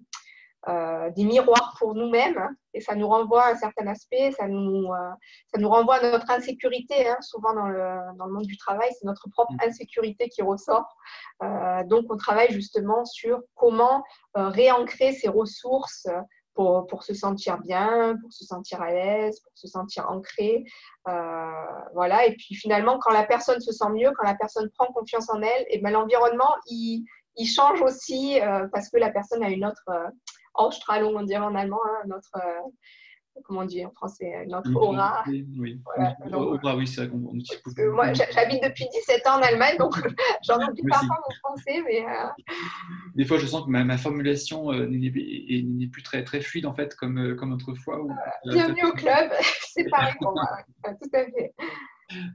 euh, 0.70 1.10
des 1.10 1.24
miroirs 1.24 1.76
pour 1.80 1.96
nous-mêmes. 1.96 2.38
Hein, 2.38 2.52
et 2.76 2.80
ça 2.80 2.94
nous 2.94 3.08
renvoie 3.08 3.46
à 3.46 3.52
un 3.54 3.56
certain 3.56 3.88
aspect, 3.88 4.32
ça 4.34 4.48
nous, 4.48 4.86
euh, 4.86 5.10
ça 5.52 5.60
nous 5.60 5.68
renvoie 5.68 5.96
à 5.96 6.12
notre 6.12 6.30
insécurité. 6.30 7.10
Hein, 7.10 7.18
souvent 7.22 7.56
dans 7.56 7.66
le, 7.66 8.16
dans 8.20 8.28
le, 8.28 8.34
monde 8.34 8.46
du 8.46 8.56
travail, 8.56 8.90
c'est 8.92 9.08
notre 9.08 9.28
propre 9.32 9.54
mm. 9.54 9.70
insécurité 9.70 10.30
qui 10.30 10.44
ressort. 10.44 10.96
Euh, 11.42 11.84
donc, 11.86 12.06
on 12.12 12.18
travaille 12.18 12.52
justement 12.52 13.04
sur 13.04 13.42
comment 13.56 14.04
réancrer 14.36 15.14
ces 15.14 15.28
ressources 15.28 16.08
pour, 16.54 17.04
se 17.04 17.14
sentir 17.14 17.60
bien, 17.60 18.16
pour 18.22 18.32
se 18.32 18.46
sentir 18.46 18.82
à 18.82 18.92
l'aise, 18.92 19.40
pour 19.40 19.52
se 19.56 19.68
sentir 19.68 20.10
ancré. 20.10 20.64
Euh, 21.08 21.52
voilà. 21.94 22.26
Et 22.26 22.36
puis 22.36 22.56
finalement, 22.56 23.00
quand 23.00 23.12
la 23.12 23.24
personne 23.24 23.62
se 23.62 23.72
sent 23.72 23.90
mieux, 23.94 24.12
quand 24.18 24.28
la 24.28 24.36
personne 24.36 24.70
prend 24.78 24.88
confiance 24.94 25.30
en 25.30 25.42
elle, 25.42 25.66
et 25.70 25.80
ben, 25.80 25.92
l'environnement, 25.92 26.54
il, 26.68 27.06
change 27.46 27.82
aussi 27.82 28.40
euh, 28.40 28.68
parce 28.72 28.90
que 28.90 28.98
la 28.98 29.10
personne 29.10 29.44
a 29.44 29.50
une 29.50 29.66
autre 29.66 29.84
euh, 29.90 30.08
on 30.56 31.24
dirait 31.24 31.44
en 31.44 31.56
allemand, 31.56 31.80
hein, 31.84 32.04
notre, 32.08 32.38
comment 33.44 33.62
on 33.62 33.66
dit 33.66 33.86
en 33.86 33.92
français, 33.92 34.46
notre 34.48 34.74
aura. 34.76 35.24
Oui, 35.28 35.82
aura, 36.34 36.76
oui, 36.76 36.88
c'est 36.88 37.02
vrai 37.02 37.10
qu'on 37.10 37.34
utilise 37.36 37.62
Moi, 37.94 38.14
j'habite 38.14 38.64
depuis 38.64 38.88
17 38.92 39.28
ans 39.28 39.40
en 39.40 39.42
Allemagne, 39.42 39.78
donc 39.78 39.96
j'en 40.44 40.60
oublie 40.68 40.84
parfois 40.90 41.18
mon 41.18 41.36
français. 41.36 41.82
Mais, 41.86 42.06
euh, 42.06 42.28
Des 43.16 43.26
fois, 43.26 43.38
je 43.38 43.46
sens 43.46 43.66
que 43.66 43.70
ma, 43.70 43.98
formulation 43.98 44.72
euh, 44.72 44.88
n'est 44.88 45.88
plus 45.88 46.04
très, 46.04 46.24
très 46.24 46.42
fluide, 46.42 46.66
en 46.66 46.74
fait, 46.74 46.96
comme, 46.96 47.18
euh, 47.18 47.36
comme 47.36 47.52
autrefois. 47.54 48.00
Bienvenue 48.46 48.86
au 48.86 48.94
club, 48.94 49.32
c'est 49.74 49.90
pareil 49.90 50.14
pour 50.20 50.34
moi, 50.34 50.58
tout 50.84 51.10
à 51.14 51.24
fait. 51.26 51.54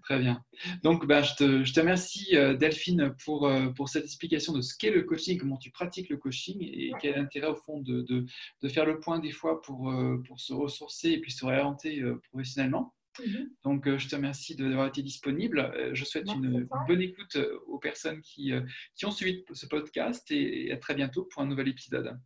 Très 0.02 0.18
bien. 0.18 0.42
Donc, 0.82 1.06
ben, 1.06 1.22
je, 1.22 1.34
te, 1.34 1.64
je, 1.64 1.72
te, 1.72 1.80
remercie, 1.80 2.36
euh, 2.36 2.54
Delphine, 2.54 3.14
pour, 3.24 3.46
euh, 3.46 3.68
pour 3.70 3.88
cette 3.88 4.04
explication 4.04 4.52
de 4.52 4.60
ce 4.60 4.76
qu'est 4.76 4.90
le 4.90 5.02
coaching, 5.02 5.38
comment 5.38 5.56
tu 5.56 5.70
pratiques 5.70 6.08
le 6.08 6.16
coaching 6.16 6.58
et 6.60 6.92
quel 7.00 7.14
est 7.14 7.18
l'intérêt, 7.18 7.48
au 7.48 7.56
fond, 7.56 7.80
de, 7.80 8.02
de, 8.02 8.24
de, 8.62 8.68
faire 8.68 8.86
le 8.86 9.00
point 9.00 9.18
des 9.18 9.32
fois 9.32 9.60
pour, 9.62 9.90
euh, 9.90 10.22
pour 10.26 10.40
se 10.40 10.52
ressourcer 10.52 11.10
et 11.10 11.20
puis 11.20 11.32
se 11.32 11.44
réorienter 11.44 12.02
professionnellement. 12.30 12.94
Mhm. 13.24 13.50
Donc, 13.64 13.96
je 13.96 14.08
te 14.08 14.16
remercie 14.16 14.56
d'avoir 14.56 14.88
été 14.88 15.02
disponible. 15.02 15.72
Je 15.92 16.04
souhaite 16.04 16.30
une 16.32 16.68
bonne 16.86 17.00
écoute 17.00 17.38
aux 17.66 17.78
personnes 17.78 18.20
qui, 18.20 18.52
qui 18.94 19.06
ont 19.06 19.10
suivi 19.10 19.42
ce 19.52 19.66
podcast 19.66 20.30
et 20.30 20.70
à 20.70 20.76
très 20.76 20.94
bientôt 20.94 21.24
pour 21.24 21.42
un 21.42 21.46
nouvel 21.46 21.68
épisode. 21.68 22.18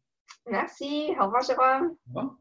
Merci. 0.51 1.11
Au 1.21 1.27
revoir, 1.27 1.43
Jérôme. 1.43 1.97
Au 2.07 2.09
revoir. 2.09 2.40